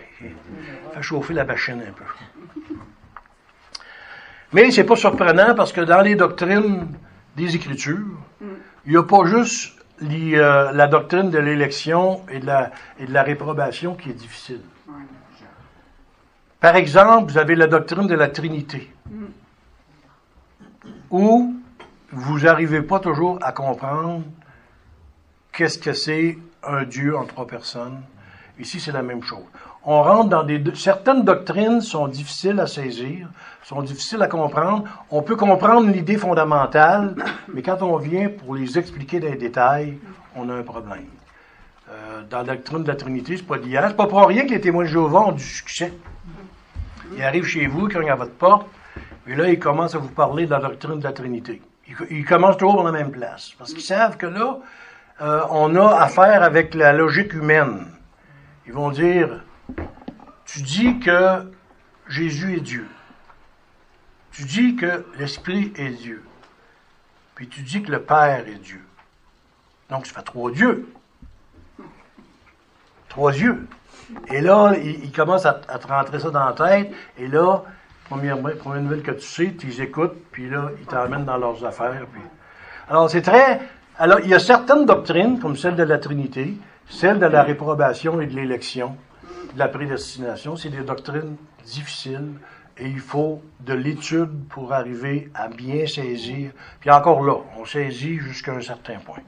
[0.96, 2.04] fait chauffer la machine un peu.
[4.54, 6.88] Mais c'est pas surprenant parce que dans les doctrines
[7.36, 8.18] des Écritures,
[8.86, 14.10] il n'y a pas juste euh, la doctrine de l'élection et de la réprobation qui
[14.10, 14.62] est difficile.
[16.60, 18.92] Par exemple, vous avez la doctrine de la Trinité,
[21.12, 21.56] où
[22.12, 24.24] vous n'arrivez pas toujours à comprendre
[25.52, 28.02] qu'est-ce que c'est un Dieu en trois personnes.
[28.58, 29.46] Ici, c'est la même chose.
[29.88, 30.62] On rentre dans des...
[30.74, 33.30] Certaines doctrines sont difficiles à saisir,
[33.62, 34.84] sont difficiles à comprendre.
[35.12, 37.16] On peut comprendre l'idée fondamentale,
[37.54, 40.00] mais quand on vient pour les expliquer dans les détails,
[40.36, 41.06] on a un problème.
[41.92, 43.86] Euh, dans la doctrine de la Trinité, c'est pas d'hier.
[43.88, 45.94] C'est pas pour rien que les témoins de Jéhovah ont du succès.
[47.16, 48.68] Ils arrivent chez vous, cognent à votre porte,
[49.28, 51.62] et là, ils commencent à vous parler de la doctrine de la Trinité.
[51.88, 53.52] Ils, ils commencent toujours dans la même place.
[53.60, 54.58] Parce qu'ils savent que là,
[55.22, 57.86] euh, on a affaire avec la logique humaine.
[58.66, 59.44] Ils vont dire,
[60.46, 61.52] tu dis que
[62.08, 62.88] Jésus est Dieu.
[64.32, 66.24] Tu dis que l'Esprit est Dieu.
[67.36, 68.82] Puis tu dis que le Père est Dieu.
[69.90, 70.88] Donc, ça fait trois dieux.
[73.10, 73.68] Trois yeux.
[74.28, 76.94] Et là, ils commencent à, à te rentrer ça dans la tête.
[77.18, 77.64] Et là,
[78.10, 81.64] première, première nouvelle que tu sais, tu les écoutes, puis là, ils t'emmènent dans leurs
[81.66, 82.06] affaires.
[82.12, 82.22] Puis...
[82.90, 83.62] Alors, c'est très.
[83.98, 88.22] Alors, il y a certaines doctrines, comme celle de la Trinité, celle de la réprobation
[88.22, 88.98] et de l'élection,
[89.56, 90.56] de la prédestination.
[90.56, 92.34] C'est des doctrines difficiles
[92.78, 96.52] et il faut de l'étude pour arriver à bien saisir.
[96.80, 99.24] Puis encore là, on saisit jusqu'à un certain point.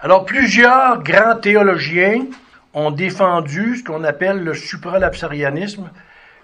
[0.00, 2.24] Alors, plusieurs grands théologiens
[2.72, 5.90] ont défendu ce qu'on appelle le supralapsarianisme.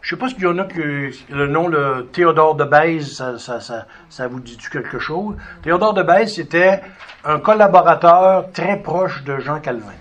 [0.02, 3.16] Je ne sais pas s'il y en a que le nom, le Théodore de Bèze,
[3.16, 5.36] ça, ça, vous dit quelque chose?
[5.62, 6.82] Théodore de Bèze, c'était
[7.24, 9.92] un collaborateur très proche de Jean Calvin.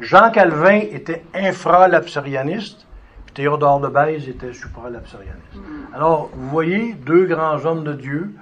[0.00, 2.86] Jean Calvin était infralapsarianiste,
[3.24, 5.56] puis Théodore de Bèze était supralapsarianiste.
[5.94, 8.34] Alors, vous voyez, deux grands hommes de Dieu,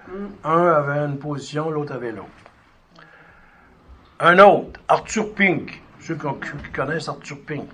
[0.43, 2.29] un avait une position, l'autre avait l'autre.
[4.19, 7.69] Un autre, Arthur Pink, ceux qui, connaissent Arthur Pink.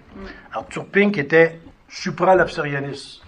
[0.53, 3.23] Arthur Pink était supralapsarianiste.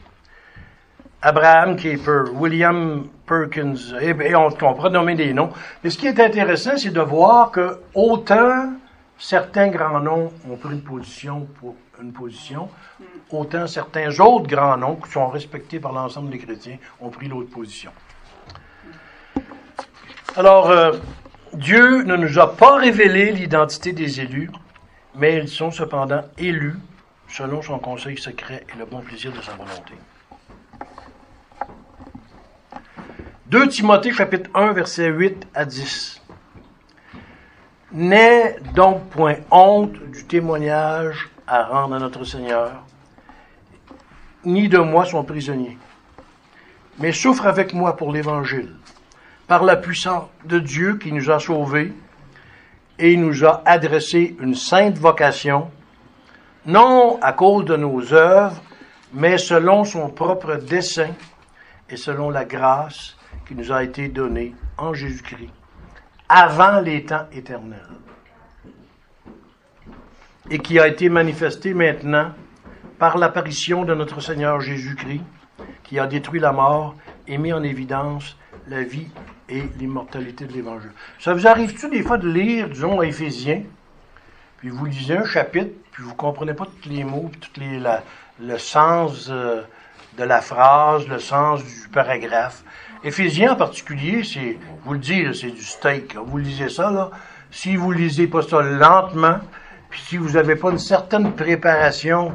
[1.25, 5.51] Abraham Caper, William Perkins, et, et on, on pourrait nommer des noms.
[5.83, 8.73] Mais ce qui est intéressant, c'est de voir que autant
[9.23, 12.69] certains grands noms ont pris une position pour une position,
[13.31, 17.51] autant certains autres grands noms qui sont respectés par l'ensemble des chrétiens ont pris l'autre
[17.51, 17.93] position.
[20.35, 20.93] Alors, euh,
[21.55, 24.51] Dieu ne nous a pas révélé l'identité des élus,
[25.15, 26.77] mais ils sont cependant élus
[27.29, 29.95] selon son conseil secret et le bon plaisir de sa volonté.
[33.47, 36.22] 2 Timothée chapitre 1 versets 8 à 10.
[37.95, 42.73] N'aie donc point honte du témoignage à rendre à notre Seigneur,
[44.47, 45.77] ni de moi son prisonnier,
[46.99, 48.75] mais souffre avec moi pour l'Évangile,
[49.47, 51.93] par la puissance de Dieu qui nous a sauvés
[52.99, 55.71] et nous a adressé une sainte vocation,
[56.65, 58.63] non à cause de nos œuvres,
[59.13, 61.11] mais selon son propre dessein
[61.91, 65.51] et selon la grâce qui nous a été donnée en Jésus-Christ,
[66.29, 67.81] avant les temps éternels,
[70.51, 72.33] et qui a été manifestée maintenant
[72.99, 75.23] par l'apparition de notre Seigneur Jésus-Christ,
[75.85, 76.95] qui a détruit la mort
[77.27, 78.37] et mis en évidence
[78.69, 79.09] la vie
[79.49, 80.93] et l'immortalité de l'Évangile.
[81.19, 83.63] Ça vous arrive-tu des fois de lire, disons, Éphésiens,
[84.59, 87.81] puis vous lisez un chapitre, puis vous ne comprenez pas tous les mots, les,
[88.41, 89.63] le sens euh,
[90.17, 92.63] de la phrase, le sens du paragraphe.
[93.05, 96.17] Éphésiens en particulier, c'est, vous le dites, c'est du steak.
[96.17, 97.11] Vous lisez ça, là.
[97.51, 99.39] Si vous lisez pas ça lentement,
[99.91, 102.35] puis si vous n'avez pas une certaine préparation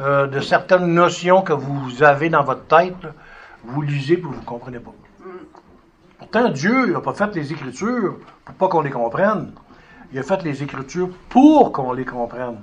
[0.00, 3.06] euh, de certaines notions que vous avez dans votre tête,
[3.64, 4.92] vous lisez puis vous ne comprenez pas.
[6.18, 9.52] Pourtant, Dieu n'a pas fait les Écritures pour pas qu'on les comprenne.
[10.12, 12.60] Il a fait les Écritures pour qu'on les comprenne.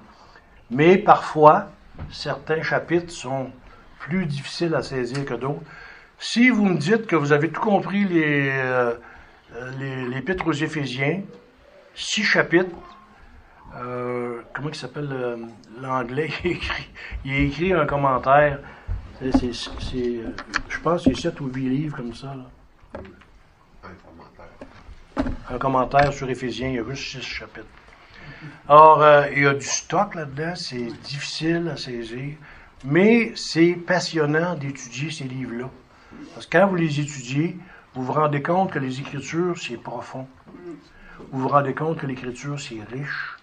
[0.70, 1.70] Mais parfois,
[2.12, 3.50] certains chapitres sont
[4.00, 5.62] plus difficiles à saisir que d'autres.
[6.22, 8.94] Si vous me dites que vous avez tout compris les, euh,
[10.10, 11.22] l'épître aux Éphésiens,
[11.96, 12.76] six chapitres,
[13.78, 15.38] euh, comment il s'appelle euh,
[15.82, 16.90] l'anglais, il, écrit,
[17.24, 18.60] il a écrit un commentaire,
[19.32, 22.36] c'est, je pense que c'est sept ou huit livres comme ça.
[22.96, 25.26] Un commentaire.
[25.50, 27.66] Un commentaire sur Éphésiens, il y a juste six chapitres.
[28.68, 32.36] Alors, il y a du stock là-dedans, c'est difficile à saisir,
[32.84, 35.70] mais c'est passionnant d'étudier ces livres-là.
[36.34, 37.58] Parce que quand vous les étudiez,
[37.94, 40.28] vous vous rendez compte que les Écritures, c'est profond.
[41.32, 43.38] Vous vous rendez compte que l'Écriture, c'est riche.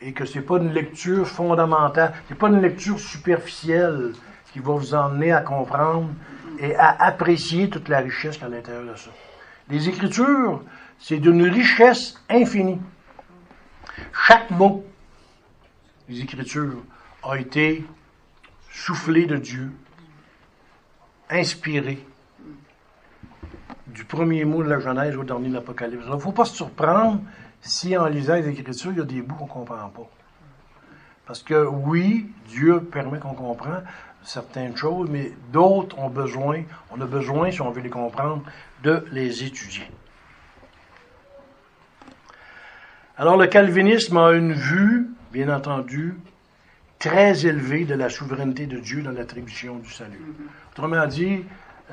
[0.00, 4.12] Et que ce n'est pas une lecture fondamentale, ce n'est pas une lecture superficielle
[4.52, 6.10] qui va vous emmener à comprendre
[6.58, 9.10] et à apprécier toute la richesse qu'il y a à l'intérieur de ça.
[9.68, 10.62] Les Écritures,
[10.98, 12.80] c'est d'une richesse infinie.
[14.26, 14.84] Chaque mot
[16.08, 16.82] des Écritures
[17.22, 17.84] a été
[18.72, 19.72] soufflé de Dieu
[21.30, 21.98] inspiré
[23.86, 26.04] du premier mot de la Genèse au dernier de l'Apocalypse.
[26.06, 27.20] Il ne faut pas se surprendre
[27.60, 30.10] si en lisant les Écritures, il y a des bouts qu'on ne comprend pas.
[31.26, 33.84] Parce que oui, Dieu permet qu'on comprenne
[34.22, 38.42] certaines choses, mais d'autres ont besoin, on a besoin, si on veut les comprendre,
[38.82, 39.90] de les étudier.
[43.16, 46.14] Alors le calvinisme a une vue, bien entendu,
[46.98, 50.20] très élevée de la souveraineté de Dieu dans l'attribution du salut.
[50.72, 51.44] Autrement dit,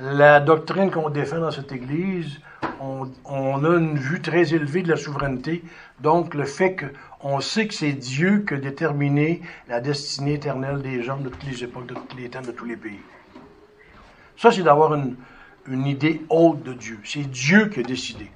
[0.02, 2.40] la doctrine qu'on défend dans cette Église,
[2.82, 5.64] on, a une vue très élevée de la souveraineté.
[6.00, 6.76] Donc, le fait
[7.22, 11.46] qu'on sait que c'est Dieu qui a déterminé la destinée éternelle des gens de toutes
[11.46, 13.00] les époques, de tous les temps, de tous les pays.
[14.38, 15.16] Ça, c'est d'avoir une,
[15.68, 17.00] une idée haute de Dieu.
[17.06, 18.30] C'est Dieu qui a décidé.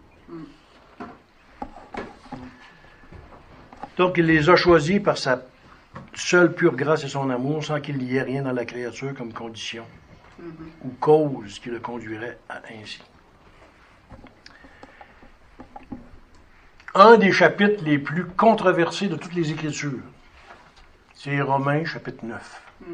[3.97, 5.41] Donc, il les a choisis par sa
[6.19, 9.33] seule pure grâce et son amour, sans qu'il n'y ait rien dans la créature comme
[9.33, 9.83] condition
[10.41, 10.85] mm-hmm.
[10.85, 13.01] ou cause qui le conduirait à ainsi.
[16.95, 19.99] Un des chapitres les plus controversés de toutes les Écritures,
[21.13, 22.61] c'est Romains chapitre 9.
[22.81, 22.85] Mm.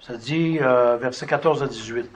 [0.00, 2.10] Ça dit euh, versets 14 à 18.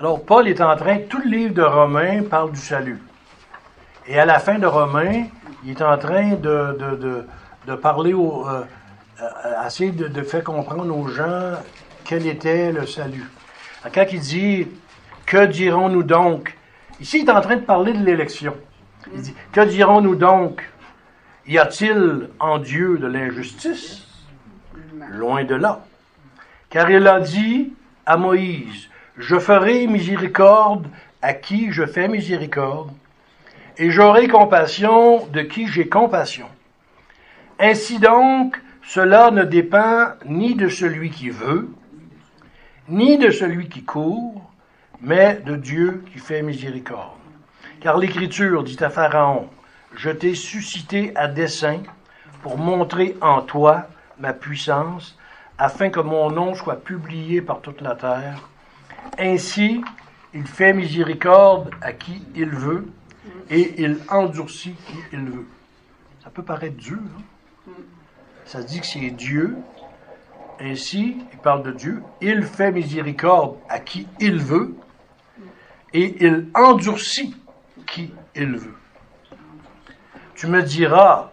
[0.00, 3.00] Alors, Paul est en train, tout le livre de Romains parle du salut.
[4.06, 5.24] Et à la fin de Romains,
[5.64, 7.26] il est en train de de
[7.74, 8.62] parler, au, euh,
[9.22, 11.52] euh, essayer de, faire comprendre aux gens
[12.04, 13.30] quel était le salut.
[13.92, 14.68] Quand il dit
[15.26, 16.56] Que dirons-nous donc?
[17.00, 18.54] Ici, il est en train de parler de l'élection.
[19.14, 20.68] Il dit Que dirons-nous donc?
[21.46, 24.06] Y a-t-il en Dieu de l'injustice?
[25.10, 25.84] Loin de là.
[26.70, 27.72] Car il a dit
[28.04, 30.86] à Moïse Je ferai miséricorde
[31.22, 32.90] à qui je fais miséricorde,
[33.76, 36.46] et j'aurai compassion de qui j'ai compassion.
[37.60, 41.68] Ainsi donc, cela ne dépend ni de celui qui veut,
[42.88, 44.52] ni de celui qui court,
[45.00, 47.18] mais de Dieu qui fait miséricorde.
[47.80, 49.48] Car l'Écriture dit à Pharaon,
[49.94, 51.80] Je t'ai suscité à dessein
[52.42, 53.88] pour montrer en toi
[54.20, 55.18] ma puissance,
[55.58, 58.48] afin que mon nom soit publié par toute la terre.
[59.18, 59.82] Ainsi,
[60.32, 62.86] il fait miséricorde à qui il veut,
[63.50, 65.46] et il endurcit qui il veut.
[66.22, 67.22] Ça peut paraître dur, hein?
[68.44, 69.56] Ça dit que c'est Dieu.
[70.60, 72.02] Ainsi, il parle de Dieu.
[72.20, 74.74] Il fait miséricorde à qui il veut
[75.92, 77.36] et il endurcit
[77.86, 78.74] qui il veut.
[80.34, 81.30] Tu me diras,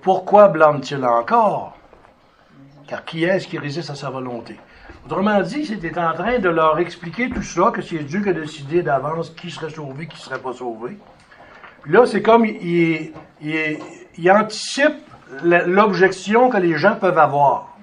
[0.00, 1.76] pourquoi blâme-t-il encore?
[2.86, 4.58] Car qui est-ce qui résiste à sa volonté?
[5.06, 8.32] Autrement dit, c'était en train de leur expliquer tout ça, que c'est Dieu qui a
[8.32, 10.96] décidé d'avance qui serait sauvé, qui ne serait pas sauvé.
[11.86, 13.12] Là, c'est comme il
[14.30, 15.00] anticipe
[15.42, 17.76] l'objection que les gens peuvent avoir.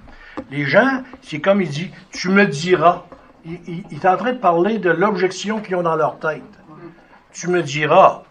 [0.51, 3.03] Les gens, c'est comme il dit, tu me diras.
[3.45, 6.43] Il, est en train de parler de l'objection qu'ils ont dans leur tête.
[7.31, 8.23] Tu me diras,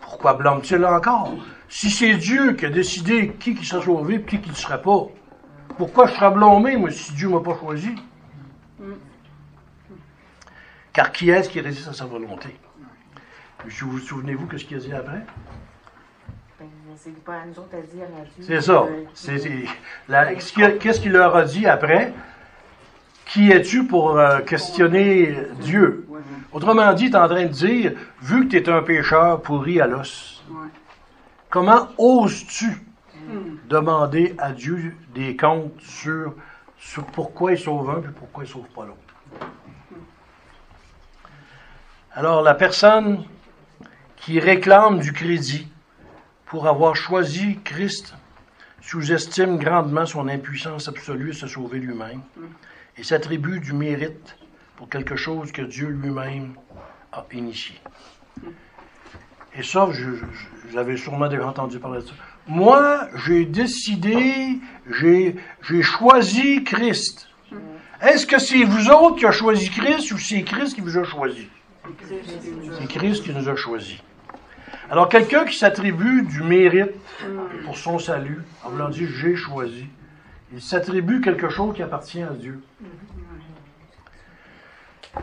[0.00, 1.32] pourquoi blâme-t-il encore?
[1.68, 4.78] Si c'est Dieu qui a décidé qui qui sera sauvé et qui qui ne sera
[4.78, 5.06] pas,
[5.76, 7.94] pourquoi je serais blâmé, moi, si Dieu ne m'a pas choisi?
[10.92, 12.56] Car qui est-ce qui résiste à sa volonté?
[13.64, 15.24] Vous vous souvenez-vous que ce qu'il a dit après?
[16.98, 18.44] C'est pas à nous autres à dire à Dieu.
[18.44, 18.82] C'est ça.
[18.82, 19.04] euh,
[20.52, 22.12] qu'il- Qu'est-ce qu'il leur a dit après?
[23.26, 26.06] Qui es-tu pour euh, questionner Dieu?
[26.08, 26.20] Ouais.
[26.52, 27.92] Autrement dit, tu es en train de dire,
[28.22, 30.68] vu que tu es un pécheur pourri à l'os, Ouais.
[31.50, 32.82] comment oses-tu
[33.68, 36.34] demander à Dieu des comptes sur,
[36.78, 38.96] sur pourquoi il sauve un et pourquoi il sauve pas l'autre?
[42.14, 43.24] Alors, la personne
[44.16, 45.68] qui réclame du crédit
[46.48, 48.14] pour avoir choisi Christ
[48.80, 52.22] sous-estime grandement son impuissance absolue à se sauver lui-même
[52.96, 54.36] et s'attribue du mérite
[54.76, 56.54] pour quelque chose que Dieu lui-même
[57.12, 57.74] a initié.
[59.56, 62.12] Et ça, je- je- j'avais sûrement déjà entendu parler de ça.
[62.46, 64.58] Moi, j'ai décidé,
[64.98, 65.36] j'ai
[65.68, 67.28] j'ai choisi Christ.
[68.00, 71.04] Est-ce que c'est vous autres qui avez choisi Christ ou c'est Christ qui vous a
[71.04, 71.48] choisi?
[72.78, 73.98] C'est Christ qui nous a choisis.
[74.90, 76.92] Alors, quelqu'un qui s'attribue du mérite
[77.64, 79.86] pour son salut, en voulant dire j'ai choisi,
[80.52, 82.62] il s'attribue quelque chose qui appartient à Dieu.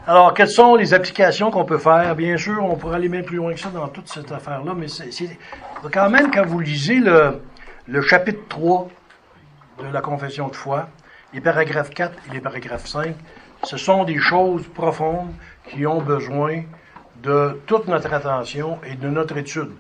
[0.06, 2.16] Alors, quelles sont les applications qu'on peut faire?
[2.16, 4.88] Bien sûr, on pourrait aller bien plus loin que ça dans toute cette affaire-là, mais
[4.88, 5.10] c'est-
[5.92, 7.40] quand même, quand vous lisez le,
[7.88, 8.88] le chapitre 3
[9.80, 10.90] de la confession de foi,
[11.34, 13.16] les paragraphes 4 et les paragraphes 5,
[13.64, 15.32] ce sont des choses profondes
[15.70, 16.64] qui ont besoin
[17.26, 19.72] de toute notre attention et de notre étude.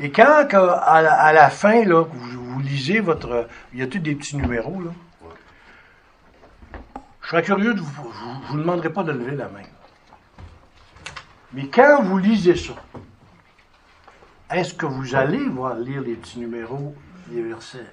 [0.00, 3.48] Et quand, à, la, fin, là, vous, lisez votre...
[3.72, 4.90] Il y a tous des petits numéros, là?
[7.22, 8.12] Je serais curieux de vous...
[8.12, 9.62] Je ne vous demanderai pas de lever la main.
[11.52, 12.74] Mais quand vous lisez ça,
[14.50, 16.94] est-ce que vous allez voir lire les petits numéros,
[17.30, 17.90] les versets?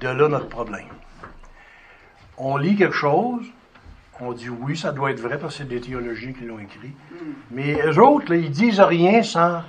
[0.00, 0.86] De là notre problème.
[2.36, 3.44] On lit quelque chose,
[4.20, 6.92] on dit oui, ça doit être vrai parce que c'est des théologiens qui l'ont écrit.
[7.50, 9.62] Mais eux autres, là, ils disent rien sans.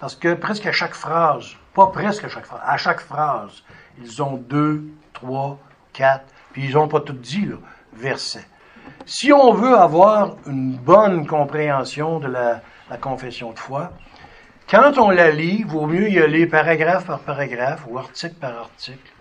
[0.00, 3.62] Parce que presque à chaque phrase, pas presque à chaque phrase, à chaque phrase,
[4.02, 5.58] ils ont deux, trois,
[5.92, 7.56] quatre, puis ils n'ont pas tout dit, là,
[7.92, 8.46] versets.
[9.04, 13.92] Si on veut avoir une bonne compréhension de la, la confession de foi,
[14.68, 18.56] quand on la lit, il vaut mieux y aller paragraphe par paragraphe ou article par
[18.56, 19.12] article.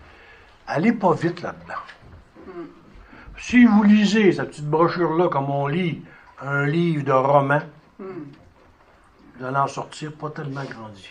[0.66, 1.74] Allez pas vite là-dedans.
[3.42, 6.04] Si vous lisez cette petite brochure-là comme on lit
[6.44, 7.60] un livre de roman,
[7.98, 11.10] vous allez en sortir pas tellement grandi.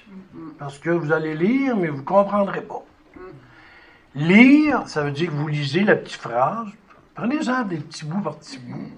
[0.57, 2.85] Parce que vous allez lire, mais vous ne comprendrez pas.
[4.15, 6.69] Lire, ça veut dire que vous lisez la petite phrase.
[7.17, 8.93] Prenez-en des petits bouts par petits bouts.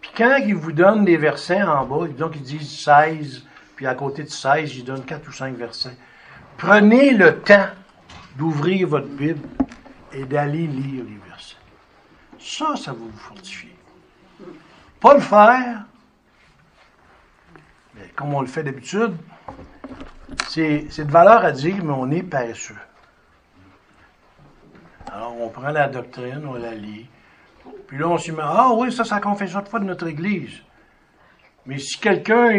[0.00, 3.44] Puis quand ils vous donnent des versets en bas, donc ils disent 16,
[3.74, 5.96] puis à côté de 16, ils donnent 4 ou 5 versets.
[6.56, 7.66] Prenez le temps
[8.38, 9.40] d'ouvrir votre Bible
[10.12, 11.23] et d'aller lire les.
[12.44, 13.74] Ça, ça va vous fortifier.
[15.00, 15.84] Pas le faire,
[17.94, 19.16] mais comme on le fait d'habitude,
[20.50, 22.76] c'est de valeur à dire, mais on est paresseux.
[25.10, 27.06] Alors, on prend la doctrine, on la lit,
[27.86, 30.60] puis là, on s'y met, ah oui, ça, la confession de foi de notre Église.
[31.64, 32.50] Mais si quelqu'un,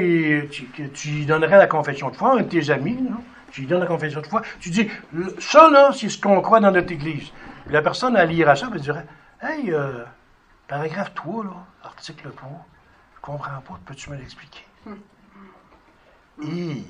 [0.49, 3.17] tu, lui donnerais la confession de foi, un de tes amis, non?
[3.51, 4.89] tu lui donnes la confession de foi, tu dis,
[5.37, 7.31] ça, là, c'est ce qu'on croit dans notre Église.
[7.65, 9.05] Puis la personne, elle lira ça, elle dirait,
[9.45, 10.03] hey, euh,
[10.67, 11.51] paragraphe 3, là,
[11.83, 12.49] article 3,
[13.15, 14.65] je comprends pas, peux-tu me l'expliquer?
[16.41, 16.85] Hi!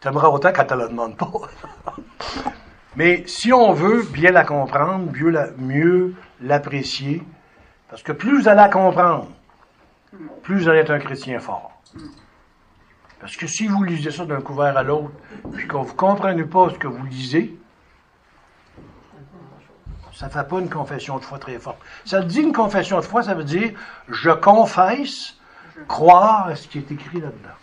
[0.00, 1.30] T'aimeras autant quand tu ne la demandes pas.
[2.96, 7.22] Mais si on veut bien la comprendre, mieux la- mieux l'apprécier,
[7.88, 9.28] parce que plus vous allez la comprendre,
[10.42, 11.72] plus vous allez être un chrétien fort.
[13.20, 15.12] Parce que si vous lisez ça d'un couvert à l'autre,
[15.52, 17.56] puis qu'on ne vous comprenez pas ce que vous lisez,
[20.20, 21.78] ça ne fait pas une confession de foi très forte.
[22.04, 23.72] Ça dit une confession de foi, ça veut dire
[24.10, 25.34] je confesse
[25.88, 27.56] croire à ce qui est écrit là-dedans.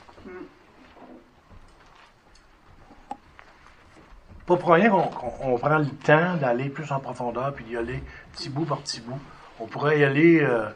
[4.47, 5.07] Pas pour rien qu'on
[5.41, 8.01] on prend le temps d'aller plus en profondeur puis d'y aller
[8.33, 9.19] petit bout par petit bout.
[9.59, 10.67] On pourrait y aller euh,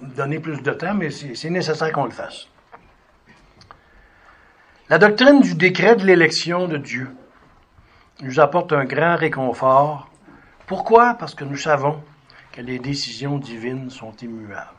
[0.00, 2.46] donner plus de temps, mais c'est nécessaire qu'on le fasse.
[4.88, 7.10] La doctrine du décret de l'élection de Dieu
[8.20, 10.08] nous apporte un grand réconfort.
[10.66, 11.14] Pourquoi?
[11.14, 12.02] Parce que nous savons
[12.52, 14.70] que les décisions divines sont immuables.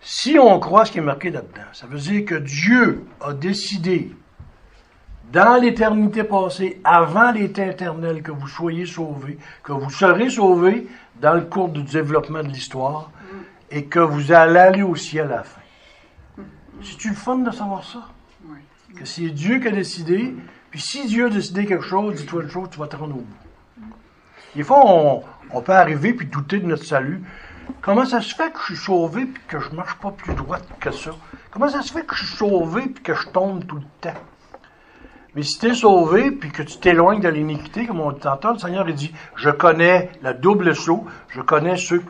[0.00, 4.14] Si on croit ce qui est marqué là-dedans, ça veut dire que Dieu a décidé
[5.32, 10.88] dans l'éternité passée, avant l'été éternel, que vous soyez sauvés, que vous serez sauvés
[11.20, 13.10] dans le cours du développement de l'histoire
[13.70, 15.60] et que vous allez aller au ciel à la fin.
[16.82, 18.08] C'est-tu le fun de savoir ça?
[18.96, 20.34] Que c'est Dieu qui a décidé,
[20.70, 23.20] puis si Dieu a décidé quelque chose, dis-toi une chose, tu vas te rendre au
[23.20, 23.49] bout.
[24.56, 27.22] Des fois, on, peut arriver puis douter de notre salut.
[27.82, 30.66] Comment ça se fait que je suis sauvé puis que je marche pas plus droite
[30.80, 31.12] que ça?
[31.50, 34.18] Comment ça se fait que je suis sauvé puis que je tombe tout le temps?
[35.36, 38.58] Mais si tu es sauvé puis que tu t'éloignes de l'iniquité, comme on tantôt, le
[38.58, 42.02] Seigneur il dit Je connais le double saut, je connais ceux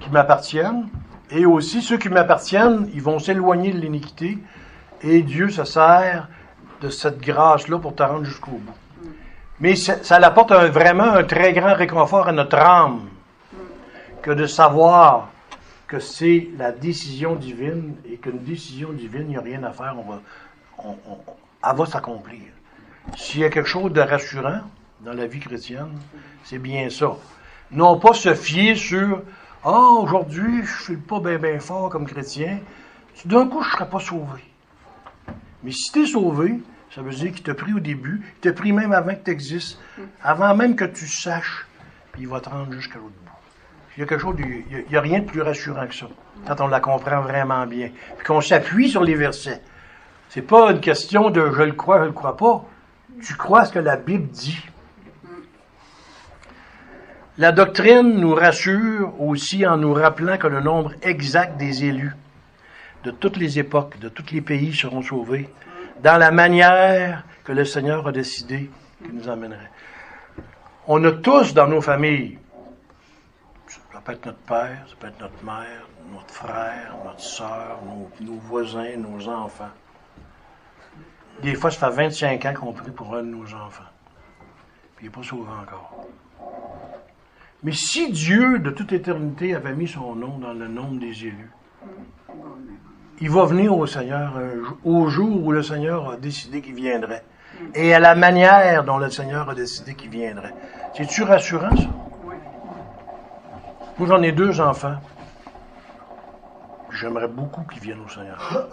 [0.00, 0.88] qui m'appartiennent,
[1.30, 4.38] et aussi ceux qui m'appartiennent, ils vont s'éloigner de l'iniquité,
[5.00, 6.28] et Dieu se sert
[6.82, 8.83] de cette grâce-là pour te rendre jusqu'au bout.
[9.60, 13.08] Mais ça, apporte vraiment un très grand réconfort à notre âme
[14.22, 15.28] que de savoir
[15.86, 19.94] que c'est la décision divine et qu'une décision divine, il n'y a rien à faire,
[19.98, 20.20] on va,
[20.78, 20.96] on-
[21.70, 22.40] elle va s'accomplir.
[23.16, 24.60] S'il y a quelque chose de rassurant
[25.00, 25.98] dans la vie chrétienne,
[26.42, 27.12] c'est bien ça.
[27.70, 29.22] Non pas se fier sur
[29.66, 32.58] Ah, aujourd'hui, je ne suis pas bien bien fort comme chrétien,
[33.24, 34.42] d'un coup, je ne serai pas sauvé.
[35.62, 36.60] Mais si tu es sauvé,
[36.94, 39.30] ça veut dire qu'il t'a pris au début, il t'a pris même avant que tu
[39.30, 39.78] existes,
[40.22, 41.66] avant même que tu saches,
[42.12, 43.32] puis il va te rendre jusqu'à l'autre bout.
[43.96, 46.06] Il y a n'y a, rien de plus rassurant que ça,
[46.46, 49.60] quand on la comprend vraiment bien, puis qu'on s'appuie sur les versets.
[50.28, 52.64] C'est pas une question de je le crois, je le crois pas.
[53.24, 54.64] Tu crois ce que la Bible dit.
[57.38, 62.14] La doctrine nous rassure aussi en nous rappelant que le nombre exact des élus
[63.02, 65.48] de toutes les époques, de tous les pays seront sauvés
[66.02, 68.70] dans la manière que le Seigneur a décidé
[69.02, 69.70] qu'il nous emmènerait.
[70.86, 72.38] On a tous dans nos familles,
[73.68, 77.80] ça peut être notre père, ça peut être notre mère, notre frère, notre soeur,
[78.20, 79.70] nos, voisins, nos enfants.
[81.42, 83.84] Des fois, ça fait 25 ans qu'on prie pour un de nos enfants.
[84.96, 86.06] Puis il n'est pas sauvé encore.
[87.62, 91.50] Mais si Dieu, de toute éternité, avait mis son nom dans le nombre des élus,
[93.20, 94.32] il va venir au Seigneur
[94.64, 97.24] jour- au jour où le Seigneur a décidé qu'il viendrait.
[97.74, 100.54] Et à la manière dont le Seigneur a décidé qu'il viendrait.
[100.96, 101.88] C'est-tu rassurant, ça?
[103.96, 104.96] Moi, j'en ai deux enfants.
[106.90, 108.68] J'aimerais beaucoup qu'ils viennent au Seigneur.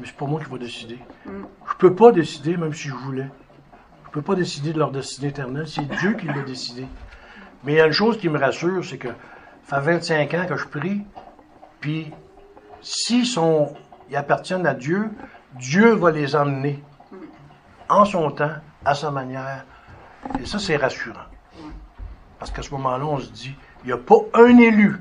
[0.00, 0.98] Mais c'est pas moi qui va décider.
[1.26, 3.28] Je peux pas décider, même si je voulais.
[4.06, 5.66] Je peux pas décider de leur destinée éternelle.
[5.68, 6.86] C'est Dieu qui l'a décidé.
[7.64, 9.08] Mais il y a une chose qui me rassure, c'est que
[9.68, 11.02] ça fait 25 ans que je prie,
[11.80, 12.12] puis
[12.82, 13.26] s'ils
[14.14, 15.10] appartiennent à Dieu,
[15.54, 16.82] Dieu va les emmener
[17.88, 18.52] en son temps,
[18.84, 19.64] à sa manière.
[20.40, 21.26] Et ça, c'est rassurant.
[22.38, 25.00] Parce qu'à ce moment-là, on se dit, il n'y a pas un élu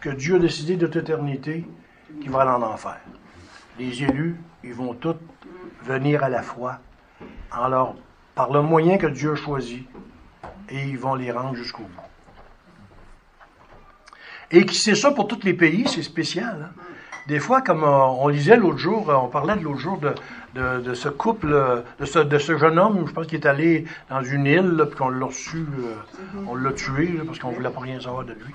[0.00, 1.66] que Dieu a décidé de toute éternité
[2.20, 2.98] qui va aller en enfer.
[3.78, 5.16] Les élus, ils vont tous
[5.82, 6.80] venir à la foi
[7.68, 7.94] leur,
[8.34, 9.86] par le moyen que Dieu a choisi
[10.68, 12.02] et ils vont les rendre jusqu'au bout.
[14.50, 16.70] Et c'est ça pour tous les pays, c'est spécial.
[16.70, 16.82] hein?
[17.28, 20.14] Des fois, comme euh, on lisait l'autre jour, euh, on parlait de l'autre jour de,
[20.54, 23.46] de, de ce couple, euh, de ce, de ce jeune homme, je pense qu'il est
[23.46, 25.94] allé dans une île, là, puis qu'on l'a reçu, euh,
[26.46, 28.54] on l'a tué, là, parce qu'on ne voulait pas rien savoir de lui.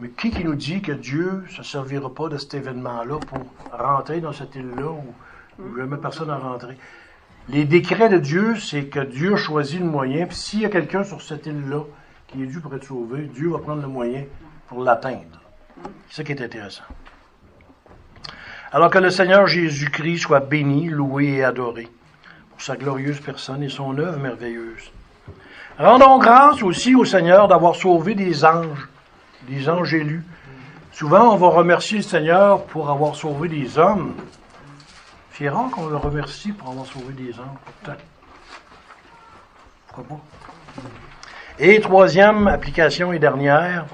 [0.00, 3.44] Mais qui qui nous dit que Dieu ne se servira pas de cet événement-là pour
[3.70, 6.78] rentrer dans cette île-là où, où jamais personne n'a rentré?
[7.50, 11.04] Les décrets de Dieu, c'est que Dieu choisit le moyen, puis s'il y a quelqu'un
[11.04, 11.82] sur cette île-là
[12.28, 14.24] qui est dû pour être sauvé, Dieu va prendre le moyen
[14.68, 15.42] pour l'atteindre.
[16.08, 16.84] C'est ça qui est intéressant.
[18.70, 21.88] Alors que le Seigneur Jésus-Christ soit béni, loué et adoré
[22.50, 24.90] pour sa glorieuse personne et son œuvre merveilleuse.
[25.78, 28.88] Rendons grâce aussi au Seigneur d'avoir sauvé des anges,
[29.48, 30.22] des anges élus.
[30.92, 34.14] Souvent, on va remercier le Seigneur pour avoir sauvé des hommes.
[35.32, 37.98] C'est rare qu'on le remercie pour avoir sauvé des anges, pourtant.
[39.86, 40.82] Pourquoi pas?
[41.60, 43.86] Et troisième application et dernière,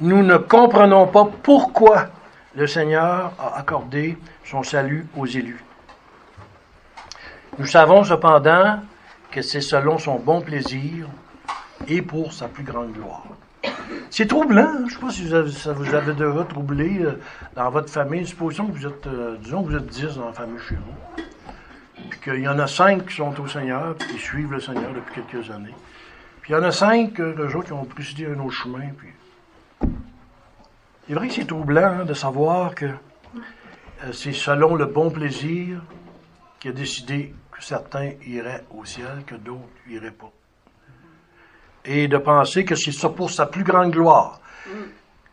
[0.00, 2.08] nous ne comprenons pas pourquoi
[2.56, 5.62] le Seigneur a accordé son salut aux élus.
[7.58, 8.80] Nous savons cependant
[9.30, 11.06] que c'est selon son bon plaisir
[11.88, 13.24] et pour sa plus grande gloire.
[14.10, 17.20] C'est troublant, je ne sais pas si vous avez- ça vous avait déjà troublé euh,
[17.56, 18.26] dans votre famille.
[18.26, 21.22] Supposons que vous êtes, euh, disons que vous êtes 10 dans la famille chez vous,
[22.10, 24.92] puis qu'il y en a 5 qui sont au Seigneur, puis qui suivent le Seigneur
[24.94, 25.74] depuis quelques années.
[26.42, 29.08] Puis il y en a 5, euh, autres, qui ont décidé un autre chemin, puis
[31.06, 35.82] c'est vrai que c'est troublant hein, de savoir que euh, c'est selon le bon plaisir
[36.58, 40.32] qu'il a décidé que certains iraient au ciel, que d'autres n'iraient pas.
[41.84, 44.40] Et de penser que c'est ça pour sa plus grande gloire.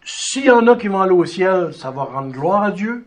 [0.04, 3.06] S'il y en a qui vont aller au ciel, ça va rendre gloire à Dieu.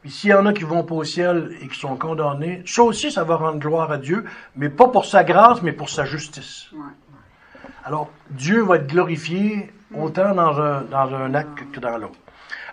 [0.00, 2.82] Puis s'il y en a qui vont pas au ciel et qui sont condamnés, ça
[2.82, 4.24] aussi, ça va rendre gloire à Dieu,
[4.56, 6.70] mais pas pour sa grâce, mais pour sa justice.
[7.84, 12.18] Alors, Dieu va être glorifié autant dans un, dans un acte que dans l'autre.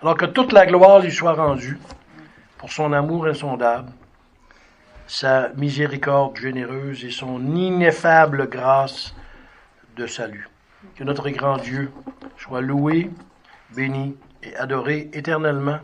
[0.02, 1.80] Alors que toute la gloire lui soit rendue
[2.58, 3.92] pour son amour insondable,
[5.08, 9.16] sa miséricorde généreuse et son ineffable grâce
[9.96, 10.50] de salut.
[10.96, 11.92] Que notre grand Dieu
[12.38, 13.10] soit loué,
[13.76, 15.80] béni et adoré éternellement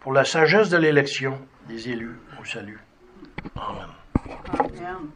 [0.00, 1.38] pour la sagesse de l'élection
[1.68, 2.80] des élus au salut.
[3.56, 3.88] Amen.
[4.58, 5.10] Amen.